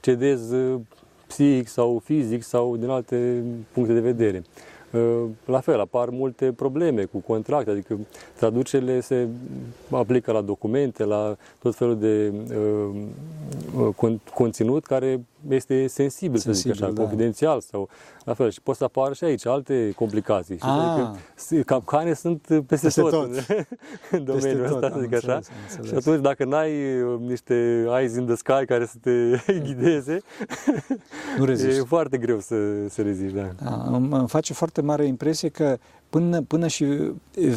cedezi 0.00 0.54
psihic 1.26 1.68
sau 1.68 2.02
fizic 2.04 2.42
sau 2.42 2.76
din 2.76 2.88
alte 2.88 3.44
puncte 3.72 3.92
de 3.92 4.00
vedere. 4.00 4.42
Uh, 4.94 5.30
la 5.44 5.60
fel, 5.60 5.80
apar 5.80 6.08
multe 6.08 6.52
probleme 6.52 7.04
cu 7.04 7.18
contracte, 7.18 7.70
adică 7.70 7.98
traducerile 8.36 9.00
se 9.00 9.28
aplică 9.90 10.32
la 10.32 10.40
documente, 10.40 11.04
la 11.04 11.36
tot 11.62 11.74
felul 11.74 11.98
de 11.98 12.32
uh, 12.54 13.94
uh 13.96 14.14
conținut 14.34 14.84
care 14.84 15.24
este 15.48 15.86
sensibil, 15.86 16.38
sensibil 16.38 16.42
să 16.42 16.52
zic 16.52 16.70
așa, 16.70 16.92
da. 16.92 17.00
confidențial 17.00 17.60
sau 17.60 17.88
la 18.24 18.34
fel. 18.34 18.50
Și 18.50 18.60
pot 18.60 18.76
să 18.76 18.84
apară 18.84 19.14
și 19.14 19.24
aici 19.24 19.46
alte 19.46 19.92
complicații. 19.96 20.56
Și 20.56 20.64
adică, 20.64 21.62
capcane 21.64 22.12
sunt 22.12 22.40
peste, 22.40 22.64
peste 22.66 23.00
tot, 23.00 23.10
tot. 23.10 23.28
în 24.10 24.24
domeniul 24.24 24.64
ăsta, 24.64 24.90
să 24.90 24.98
zic 25.00 25.14
așa. 25.14 25.34
Înțeles. 25.34 25.88
Și 25.88 25.94
atunci 25.94 26.22
dacă 26.22 26.44
n-ai 26.44 27.02
uh, 27.02 27.20
niște 27.20 27.86
eyes 27.98 28.16
in 28.16 28.26
the 28.26 28.34
sky 28.34 28.64
care 28.66 28.86
să 28.86 28.96
te 29.00 29.36
ghideze, 29.64 30.18
nu 31.38 31.44
reziști. 31.44 31.78
e 31.80 31.82
foarte 31.82 32.18
greu 32.18 32.40
să, 32.40 32.56
să 32.88 33.02
reziști. 33.02 33.36
Da. 33.36 33.50
Da, 33.62 33.96
îmi 33.96 34.28
face 34.28 34.52
foarte 34.52 34.80
mare 34.80 35.04
impresie 35.04 35.48
că 35.48 35.78
până, 36.14 36.42
până 36.42 36.66
și 36.66 37.12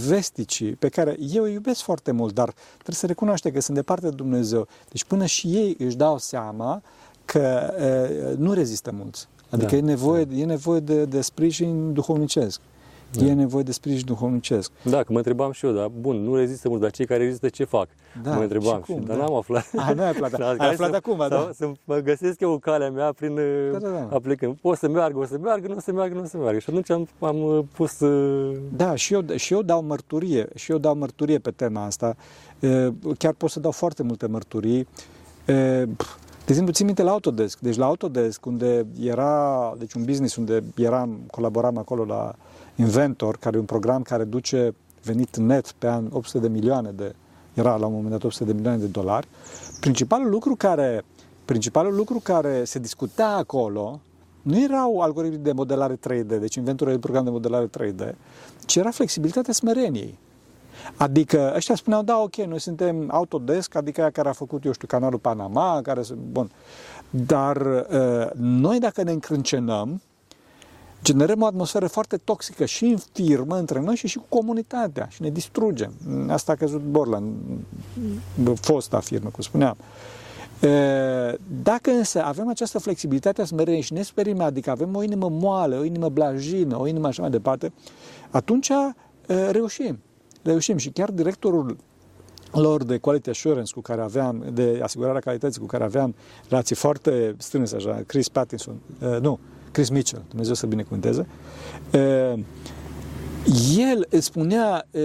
vesticii, 0.08 0.72
pe 0.72 0.90
care 0.90 1.16
eu 1.20 1.44
îi 1.44 1.54
iubesc 1.54 1.82
foarte 1.82 2.12
mult, 2.12 2.34
dar 2.34 2.54
trebuie 2.74 2.96
să 2.96 3.06
recunoaște 3.06 3.52
că 3.52 3.62
sunt 3.62 3.78
departe 3.78 4.10
de 4.10 4.16
Dumnezeu. 4.16 4.68
Deci 4.90 5.04
până 5.04 5.26
și 5.26 5.48
ei 5.48 5.76
își 5.80 5.96
dau 5.96 6.18
seama 6.18 6.82
că 7.28 7.74
uh, 8.32 8.38
nu 8.38 8.54
rezistă 8.54 8.92
mulți. 8.94 9.28
Adică 9.50 9.72
da, 9.72 9.78
e 9.78 9.82
nevoie, 9.82 10.24
da. 10.24 10.36
e 10.36 10.46
nevoie 10.46 10.80
de, 10.80 11.06
de 11.06 11.22
sprijin 11.22 11.94
duhovnicesc. 11.94 12.60
Da. 13.12 13.26
E 13.26 13.34
nevoie 13.34 13.64
de 13.64 13.72
sprijin 13.72 14.06
duhovnicesc. 14.06 14.72
Da, 14.84 15.04
că 15.04 15.12
mă 15.12 15.18
întrebam 15.18 15.52
și 15.52 15.66
eu, 15.66 15.72
dar 15.72 15.88
bun, 16.00 16.16
nu 16.16 16.36
rezistă 16.36 16.70
mult, 16.70 16.82
dar 16.82 16.92
cei 16.92 17.06
care 17.06 17.24
rezistă 17.24 17.50
ce 17.50 17.64
fac? 17.64 17.88
Da, 18.24 18.36
mă 18.36 18.42
întrebam 18.42 18.82
și, 18.86 18.92
cum, 18.92 19.00
și 19.00 19.08
dar 19.08 19.18
da. 19.18 19.24
n-am 19.24 19.36
aflat. 19.36 19.66
A, 19.76 19.94
nu 19.94 20.02
ai 20.02 20.10
aflat, 20.10 20.38
da. 20.38 20.48
ai 20.64 20.70
aflat 20.70 20.90
să, 20.90 20.96
acum, 20.96 21.18
da. 21.18 21.28
Sau, 21.28 21.52
să 21.54 21.72
mă 21.84 21.96
găsesc 21.96 22.40
eu 22.40 22.58
calea 22.58 22.92
mea 22.92 23.12
prin 23.12 23.40
da, 23.72 23.78
da, 23.78 23.90
da. 23.90 24.08
aplicând. 24.16 24.56
Pot 24.62 24.78
să 24.78 24.90
meargă, 24.90 25.18
o 25.20 25.26
să 25.26 25.38
meargă, 25.38 25.68
nu 25.68 25.76
o 25.76 25.80
să 25.80 25.92
meargă, 25.92 26.14
nu 26.14 26.22
o 26.22 26.26
să 26.26 26.38
meargă. 26.38 26.60
Și 26.60 26.70
atunci 26.70 26.90
am, 26.90 27.08
am 27.20 27.68
pus... 27.74 27.98
Da, 28.76 28.96
și 28.96 29.14
eu, 29.14 29.24
și 29.36 29.54
eu 29.54 29.62
dau 29.62 29.84
mărturie, 29.84 30.48
și 30.56 30.72
eu 30.72 30.78
dau 30.78 30.96
mărturie 30.96 31.40
pe 31.40 31.52
tema 31.52 31.86
asta. 31.86 32.16
Chiar 33.18 33.34
pot 33.34 33.50
să 33.50 33.60
dau 33.60 33.72
foarte 33.72 34.04
multe 34.04 34.28
mărturii. 34.28 34.88
De 36.48 36.54
exemplu, 36.54 36.74
țin 36.74 36.86
minte 36.86 37.04
la 37.04 37.12
Autodesk. 37.12 37.60
Deci 37.60 37.76
la 37.76 37.86
Autodesk, 37.86 38.46
unde 38.46 38.86
era, 39.00 39.74
deci 39.78 39.94
un 39.94 40.04
business 40.04 40.36
unde 40.36 40.64
eram, 40.76 41.20
colaboram 41.32 41.78
acolo 41.78 42.06
la 42.06 42.36
Inventor, 42.76 43.38
care 43.38 43.56
e 43.56 43.60
un 43.60 43.66
program 43.66 44.02
care 44.02 44.24
duce 44.24 44.76
venit 45.04 45.38
net 45.38 45.72
pe 45.72 45.88
an 45.88 46.08
800 46.12 46.40
de 46.40 46.54
milioane 46.54 46.92
de, 46.92 47.16
era 47.54 47.76
la 47.76 47.86
un 47.86 47.94
moment 47.94 48.12
dat 48.12 48.24
800 48.24 48.46
de 48.46 48.54
milioane 48.54 48.78
de 48.78 48.88
dolari. 48.88 49.28
Principalul 49.80 50.30
lucru 50.30 50.56
care, 50.56 51.04
principalul 51.46 51.96
lucru 51.96 52.20
care 52.20 52.64
se 52.64 52.80
discuta 52.80 53.28
acolo 53.28 54.00
nu 54.42 54.60
erau 54.60 55.00
algoritmi 55.00 55.38
de 55.38 55.52
modelare 55.52 55.96
3D, 55.96 56.40
deci 56.40 56.56
Inventor 56.56 56.90
e 56.90 56.94
un 56.94 57.00
program 57.00 57.24
de 57.24 57.30
modelare 57.30 57.70
3D, 57.80 58.14
ci 58.66 58.80
era 58.80 58.92
flexibilitatea 58.92 59.54
smereniei. 59.54 60.18
Adică 60.96 61.54
ăștia 61.56 61.76
spuneau, 61.76 62.04
da, 62.04 62.18
ok, 62.18 62.36
noi 62.36 62.60
suntem 62.60 63.10
Autodesk, 63.12 63.76
adică 63.76 64.02
aia 64.02 64.10
care 64.10 64.30
a 64.30 64.32
făcut, 64.34 64.66
eu 64.66 64.72
știu, 64.72 64.88
canalul 64.88 65.20
Panama, 65.20 65.80
care 65.84 66.02
sunt, 66.02 66.20
bun. 66.20 66.52
Dar 67.10 67.58
uh, 67.58 68.30
noi 68.36 68.80
dacă 68.80 69.04
ne 69.04 69.12
încrâncenăm, 69.12 70.02
generăm 71.04 71.42
o 71.42 71.46
atmosferă 71.46 71.88
foarte 71.88 72.18
toxică 72.18 72.66
și 72.66 72.86
în 72.86 72.98
firmă, 73.12 73.58
între 73.58 73.80
noi 73.80 73.96
și 73.96 74.08
și 74.08 74.18
cu 74.18 74.26
comunitatea 74.30 75.08
și 75.10 75.22
ne 75.22 75.30
distrugem. 75.30 75.94
Asta 76.28 76.52
a 76.52 76.56
căzut 76.56 76.82
Borland, 76.82 77.36
fosta 78.54 79.00
firmă, 79.00 79.30
cum 79.30 79.44
spuneam. 79.44 79.78
Dacă 81.62 81.92
însă 81.92 82.24
avem 82.24 82.50
această 82.50 82.80
flexibilitate 82.80 83.42
a 83.42 83.46
smereniei 83.46 83.82
și 83.82 83.94
ne 83.94 84.02
sperim, 84.02 84.42
adică 84.42 84.70
avem 84.70 84.96
o 84.96 85.04
inimă 85.04 85.30
moală, 85.30 85.78
o 85.78 85.84
inimă 85.84 86.10
blajină, 86.10 86.80
o 86.80 86.88
inimă 86.88 87.08
așa 87.08 87.22
mai 87.22 87.32
departe, 87.32 87.74
atunci 88.30 88.72
reușim 89.52 90.00
reușim 90.48 90.78
și 90.78 90.90
chiar 90.90 91.12
directorul 91.12 91.78
lor 92.52 92.84
de 92.84 92.98
quality 92.98 93.30
assurance 93.30 93.74
cu 93.74 93.82
care 93.82 94.02
aveam, 94.02 94.46
de 94.54 94.80
asigurarea 94.84 95.20
calității 95.20 95.62
cu 95.62 95.68
care 95.68 95.84
aveam 95.84 96.16
relații 96.50 96.76
foarte 96.76 97.36
strânse, 97.38 97.76
așa, 97.76 98.04
Chris 98.06 98.30
Pattinson, 98.30 98.76
uh, 99.02 99.18
nu, 99.22 99.40
Chris 99.72 99.90
Mitchell, 99.90 100.24
Dumnezeu 100.30 100.54
să 100.54 100.66
binecuvânteze, 100.66 101.28
uh, 101.94 102.40
el 103.78 104.08
spunea 104.20 104.88
uh, 104.92 105.02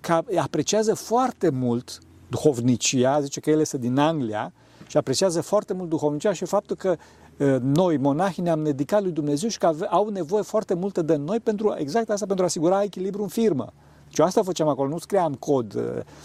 că 0.00 0.22
apreciază 0.40 0.94
foarte 0.94 1.48
mult 1.48 1.98
duhovnicia, 2.28 3.20
zice 3.20 3.40
că 3.40 3.50
el 3.50 3.60
este 3.60 3.78
din 3.78 3.98
Anglia 3.98 4.52
și 4.86 4.96
apreciază 4.96 5.40
foarte 5.40 5.72
mult 5.72 5.88
duhovnicia 5.88 6.32
și 6.32 6.44
faptul 6.44 6.76
că 6.76 6.96
uh, 7.38 7.56
noi, 7.60 7.96
monahii, 7.96 8.42
ne-am 8.42 8.62
dedicat 8.62 9.02
lui 9.02 9.12
Dumnezeu 9.12 9.48
și 9.48 9.58
că 9.58 9.66
ave, 9.66 9.84
au 9.84 10.08
nevoie 10.08 10.42
foarte 10.42 10.74
multă 10.74 11.02
de 11.02 11.16
noi 11.16 11.40
pentru 11.40 11.74
exact 11.78 12.10
asta, 12.10 12.26
pentru 12.26 12.44
a 12.44 12.48
asigura 12.48 12.82
echilibru 12.82 13.22
în 13.22 13.28
firmă. 13.28 13.72
Și 14.14 14.20
asta 14.20 14.42
făceam 14.42 14.68
acolo, 14.68 14.88
nu 14.88 14.98
scriam 14.98 15.34
cod, 15.34 15.74
uh, 15.74 15.82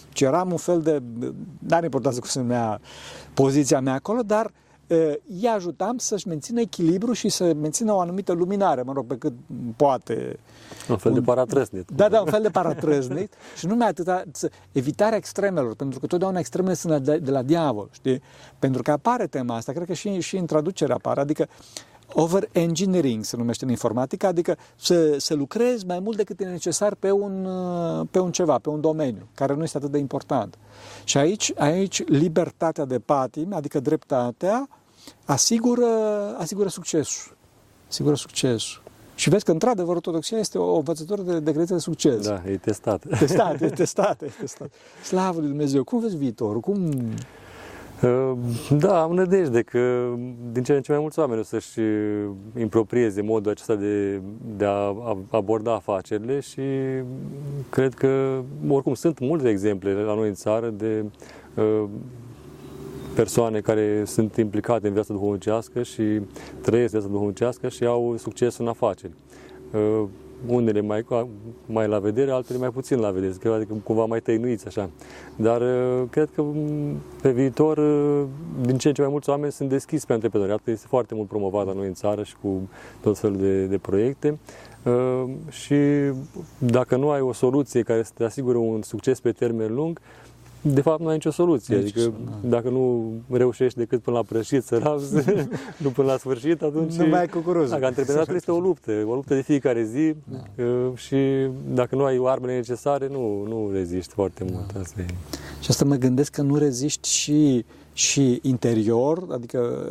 ci 0.09 0.21
eram 0.21 0.51
un 0.51 0.57
fel 0.57 0.81
de, 0.81 1.01
n-are 1.59 1.85
importanță 1.85 2.19
cum 2.19 2.29
se 2.29 2.39
numea 2.39 2.79
poziția 3.33 3.79
mea 3.79 3.93
acolo, 3.93 4.21
dar 4.21 4.45
uh, 4.87 5.13
îi 5.27 5.47
ajutam 5.55 5.97
să-și 5.97 6.27
mențină 6.27 6.59
echilibru 6.59 7.13
și 7.13 7.29
să 7.29 7.53
mențină 7.53 7.93
o 7.93 7.99
anumită 7.99 8.31
luminare, 8.31 8.81
mă 8.81 8.93
rog, 8.93 9.05
pe 9.05 9.17
cât 9.17 9.33
poate. 9.75 10.39
Un 10.89 10.97
fel 10.97 11.11
un, 11.11 11.17
de 11.17 11.23
paratrăsnit. 11.25 11.89
Da, 11.95 12.09
da, 12.09 12.19
un 12.19 12.27
fel 12.27 12.41
de 12.41 12.49
paratrăsnit 12.49 13.33
și 13.57 13.65
nu 13.65 13.75
mai 13.75 13.87
atâta, 13.87 14.23
evitarea 14.71 15.17
extremelor, 15.17 15.75
pentru 15.75 15.99
că 15.99 16.07
totdeauna 16.07 16.39
extremele 16.39 16.73
sunt 16.73 17.03
de, 17.03 17.17
de 17.17 17.31
la 17.31 17.41
diavol, 17.41 17.89
știi? 17.91 18.21
Pentru 18.59 18.81
că 18.81 18.91
apare 18.91 19.27
tema 19.27 19.55
asta, 19.55 19.71
cred 19.71 19.85
că 19.85 19.93
și, 19.93 20.19
și 20.19 20.37
în 20.37 20.45
traducere 20.45 20.93
apare, 20.93 21.19
adică 21.19 21.47
over-engineering 22.13 23.23
se 23.23 23.37
numește 23.37 23.63
în 23.63 23.69
informatică, 23.69 24.27
adică 24.27 24.57
să, 24.75 25.19
să 25.19 25.33
lucrezi 25.33 25.85
mai 25.85 25.99
mult 25.99 26.17
decât 26.17 26.39
e 26.39 26.45
necesar 26.45 26.95
pe 26.95 27.11
un, 27.11 27.47
pe 28.11 28.19
un 28.19 28.31
ceva, 28.31 28.57
pe 28.57 28.69
un 28.69 28.81
domeniu, 28.81 29.27
care 29.35 29.53
nu 29.53 29.63
este 29.63 29.77
atât 29.77 29.91
de 29.91 29.97
important. 29.97 30.57
Și 31.03 31.17
aici, 31.17 31.51
aici 31.57 32.03
libertatea 32.07 32.85
de 32.85 32.99
patim, 32.99 33.53
adică 33.53 33.79
dreptatea, 33.79 34.69
asigură, 35.25 35.87
asigură 36.37 36.69
succesul. 36.69 37.37
Asigură 37.89 38.15
succesul. 38.15 38.81
Și 39.15 39.29
vezi 39.29 39.43
că, 39.45 39.51
într-adevăr, 39.51 39.95
ortodoxia 39.95 40.37
este 40.37 40.57
o 40.57 40.75
învățătură 40.75 41.21
de, 41.21 41.33
de 41.33 41.49
credință 41.51 41.73
de 41.73 41.79
succes. 41.79 42.27
Da, 42.27 42.41
e 42.45 42.57
testat. 42.57 43.05
Testat, 43.19 43.61
e 43.61 43.69
testat, 43.69 44.21
e 44.21 44.31
testat. 44.39 44.71
Slavă 45.03 45.39
lui 45.39 45.47
Dumnezeu! 45.47 45.83
Cum 45.83 45.99
vezi 45.99 46.15
viitorul? 46.15 46.59
Cum... 46.59 46.91
Uh, 48.03 48.31
Da, 48.77 49.01
am 49.01 49.13
nădejde 49.13 49.61
că 49.61 50.13
din 50.51 50.63
ce 50.63 50.73
în 50.73 50.81
ce 50.81 50.91
mai 50.91 51.01
mulți 51.01 51.19
oameni 51.19 51.39
o 51.39 51.43
să-și 51.43 51.79
uh, 51.79 52.29
improprieze 52.59 53.21
modul 53.21 53.51
acesta 53.51 53.75
de, 53.75 54.21
de 54.57 54.65
a 54.65 54.69
a 54.69 55.17
aborda 55.29 55.73
afacerile 55.73 56.39
și 56.39 56.61
cred 57.69 57.93
că, 57.93 58.41
oricum, 58.67 58.93
sunt 58.93 59.19
multe 59.19 59.49
exemple 59.49 59.93
la 59.93 60.15
noi 60.15 60.27
în 60.27 60.33
țară 60.33 60.69
de 60.69 61.05
uh, 61.55 61.83
persoane 63.15 63.59
care 63.59 64.03
sunt 64.05 64.35
implicate 64.35 64.87
în 64.87 64.93
viața 64.93 65.13
duhovnicească 65.13 65.83
și 65.83 66.21
trăiesc 66.61 66.91
viața 66.91 67.07
duhovnicească 67.07 67.69
și 67.69 67.85
au 67.85 68.15
succes 68.17 68.57
în 68.57 68.67
afaceri. 68.67 69.13
Uh, 70.47 70.53
Unele 70.53 70.81
mai, 70.81 71.05
mai 71.65 71.87
la 71.87 71.99
vedere, 71.99 72.31
altele 72.31 72.59
mai 72.59 72.69
puțin 72.69 72.99
la 72.99 73.09
vedere, 73.11 73.33
că 73.39 73.49
adică 73.49 73.73
cumva 73.83 74.05
mai 74.05 74.19
tăinuiți 74.19 74.67
așa. 74.67 74.89
Dar 75.35 75.61
uh, 75.61 76.03
cred 76.09 76.29
că 76.35 76.41
m, 76.41 76.55
pe 77.21 77.31
viitor, 77.31 77.77
uh, 77.77 78.23
din 78.61 78.77
ce 78.77 78.87
în 78.87 78.93
ce 78.93 79.01
mai 79.01 79.09
mulți 79.11 79.29
oameni 79.29 79.51
sunt 79.51 79.69
deschiși 79.69 80.05
pe 80.05 80.13
antreprenoriat, 80.13 80.59
că 80.63 80.71
este 80.71 80.85
foarte 80.89 81.15
mult 81.15 81.27
promovat 81.27 81.65
la 81.65 81.73
noi 81.73 81.87
în 81.87 81.93
țară 81.93 82.23
și 82.23 82.35
cu 82.41 82.69
tot 83.01 83.17
felul 83.17 83.37
de, 83.37 83.65
de 83.65 83.77
proiecte. 83.77 84.37
Uh, 84.83 85.23
Și 85.49 85.75
dacă 86.57 86.95
nu 86.95 87.09
ai 87.09 87.21
o 87.21 87.33
soluție 87.33 87.81
care 87.81 88.03
să 88.03 88.11
te 88.15 88.23
asigure 88.23 88.57
un 88.57 88.81
succes 88.81 89.19
pe 89.19 89.31
termen 89.31 89.73
lung, 89.73 89.99
de 90.61 90.81
fapt 90.81 91.01
nu 91.01 91.07
ai 91.07 91.13
nicio 91.13 91.31
soluție. 91.31 91.75
Nici, 91.75 91.97
Adică 91.97 92.13
da. 92.25 92.47
dacă 92.49 92.69
nu 92.69 93.13
reușești 93.29 93.77
decât 93.77 94.01
până 94.01 94.17
la 94.17 94.23
prășit 94.23 94.63
să 94.63 94.77
rabzi, 94.77 95.15
nu 95.83 95.89
până 95.89 96.07
la 96.07 96.17
sfârșit, 96.17 96.61
atunci... 96.61 96.93
Nu 96.93 97.07
mai 97.07 97.19
ai 97.19 97.27
cucuruzul. 97.27 97.69
Dacă 97.69 97.85
antreprenoriatul 97.85 98.35
este 98.35 98.51
o 98.51 98.59
luptă, 98.59 98.91
o 99.07 99.13
luptă 99.13 99.33
de 99.33 99.41
fiecare 99.41 99.83
zi 99.83 100.15
Da. 100.23 100.63
uh, 100.63 100.91
și 100.95 101.15
dacă 101.73 101.95
nu 101.95 102.03
ai 102.03 102.19
armele 102.23 102.55
necesare, 102.55 103.07
nu, 103.11 103.43
nu 103.47 103.69
reziști 103.71 104.13
foarte 104.13 104.45
mult. 104.51 104.73
Da. 104.73 104.79
Asta 104.79 105.01
e. 105.01 105.05
Și 105.59 105.69
asta 105.69 105.85
mă 105.85 105.95
gândesc 105.95 106.31
că 106.31 106.41
nu 106.41 106.55
reziști 106.55 107.09
și, 107.09 107.65
și 107.93 108.39
interior, 108.41 109.23
adică 109.31 109.87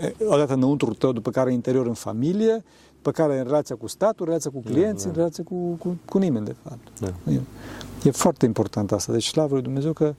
e, 0.00 0.14
odată 0.24 0.52
înăuntru 0.52 0.94
tău, 0.94 1.12
după 1.12 1.30
care 1.30 1.52
interior 1.52 1.86
în 1.86 1.94
familie, 1.94 2.64
după 3.02 3.22
care 3.22 3.38
în 3.38 3.44
relația 3.44 3.76
cu 3.76 3.86
statul, 3.86 4.16
în 4.18 4.26
relația 4.26 4.50
cu 4.50 4.60
clienții, 4.60 5.04
da. 5.04 5.10
în 5.10 5.16
relația 5.16 5.44
cu, 5.44 5.54
cu, 5.54 5.98
cu 6.04 6.18
nimeni, 6.18 6.44
de 6.44 6.54
fapt. 6.62 7.00
Da. 7.00 7.32
E, 7.32 7.40
e 8.02 8.10
foarte 8.10 8.46
important 8.46 8.92
asta. 8.92 9.12
Deci, 9.12 9.26
slavă 9.26 9.54
lui 9.54 9.62
Dumnezeu 9.62 9.92
că, 9.92 10.14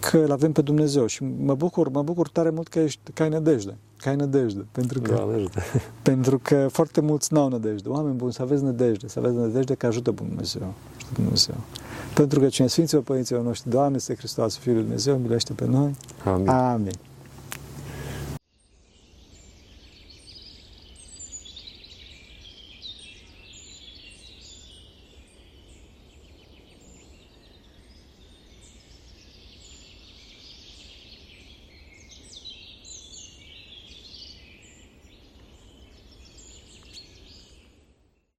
că 0.00 0.18
îl 0.18 0.32
avem 0.32 0.52
pe 0.52 0.62
Dumnezeu 0.62 1.06
și 1.06 1.24
mă 1.24 1.54
bucur, 1.54 1.88
mă 1.88 2.02
bucur 2.02 2.28
tare 2.28 2.50
mult 2.50 2.68
că, 2.68 2.78
ești, 2.78 3.00
că 3.14 3.22
ai 3.22 3.28
nădejde. 3.28 3.76
Că 3.96 4.08
ai 4.08 4.16
nădejde. 4.16 4.66
Pentru 4.72 5.00
că, 5.00 5.12
Doamne 5.14 5.34
ajută. 5.34 5.60
pentru 6.10 6.38
că 6.38 6.68
foarte 6.72 7.00
mulți 7.00 7.32
n-au 7.32 7.48
nădejde. 7.48 7.88
Oameni 7.88 8.14
buni, 8.14 8.32
să 8.32 8.42
aveți 8.42 8.62
nădejde, 8.62 9.08
să 9.08 9.18
aveți 9.18 9.34
nădejde 9.34 9.74
că 9.74 9.86
ajută 9.86 10.10
Dumnezeu. 10.10 10.74
Ajută 10.96 11.12
Dumnezeu. 11.14 11.54
Pentru 12.14 12.40
că 12.40 12.48
cine 12.48 12.66
Sfinților 12.66 13.02
Părinților 13.02 13.42
noștri, 13.42 13.70
Doamne, 13.70 13.96
este 13.96 14.14
Hristos, 14.14 14.56
Fiul 14.56 14.74
lui 14.74 14.82
Dumnezeu, 14.82 15.16
miluiește 15.16 15.52
pe 15.52 15.66
noi. 15.66 15.96
Amin. 16.24 16.48
Amin. 16.48 17.09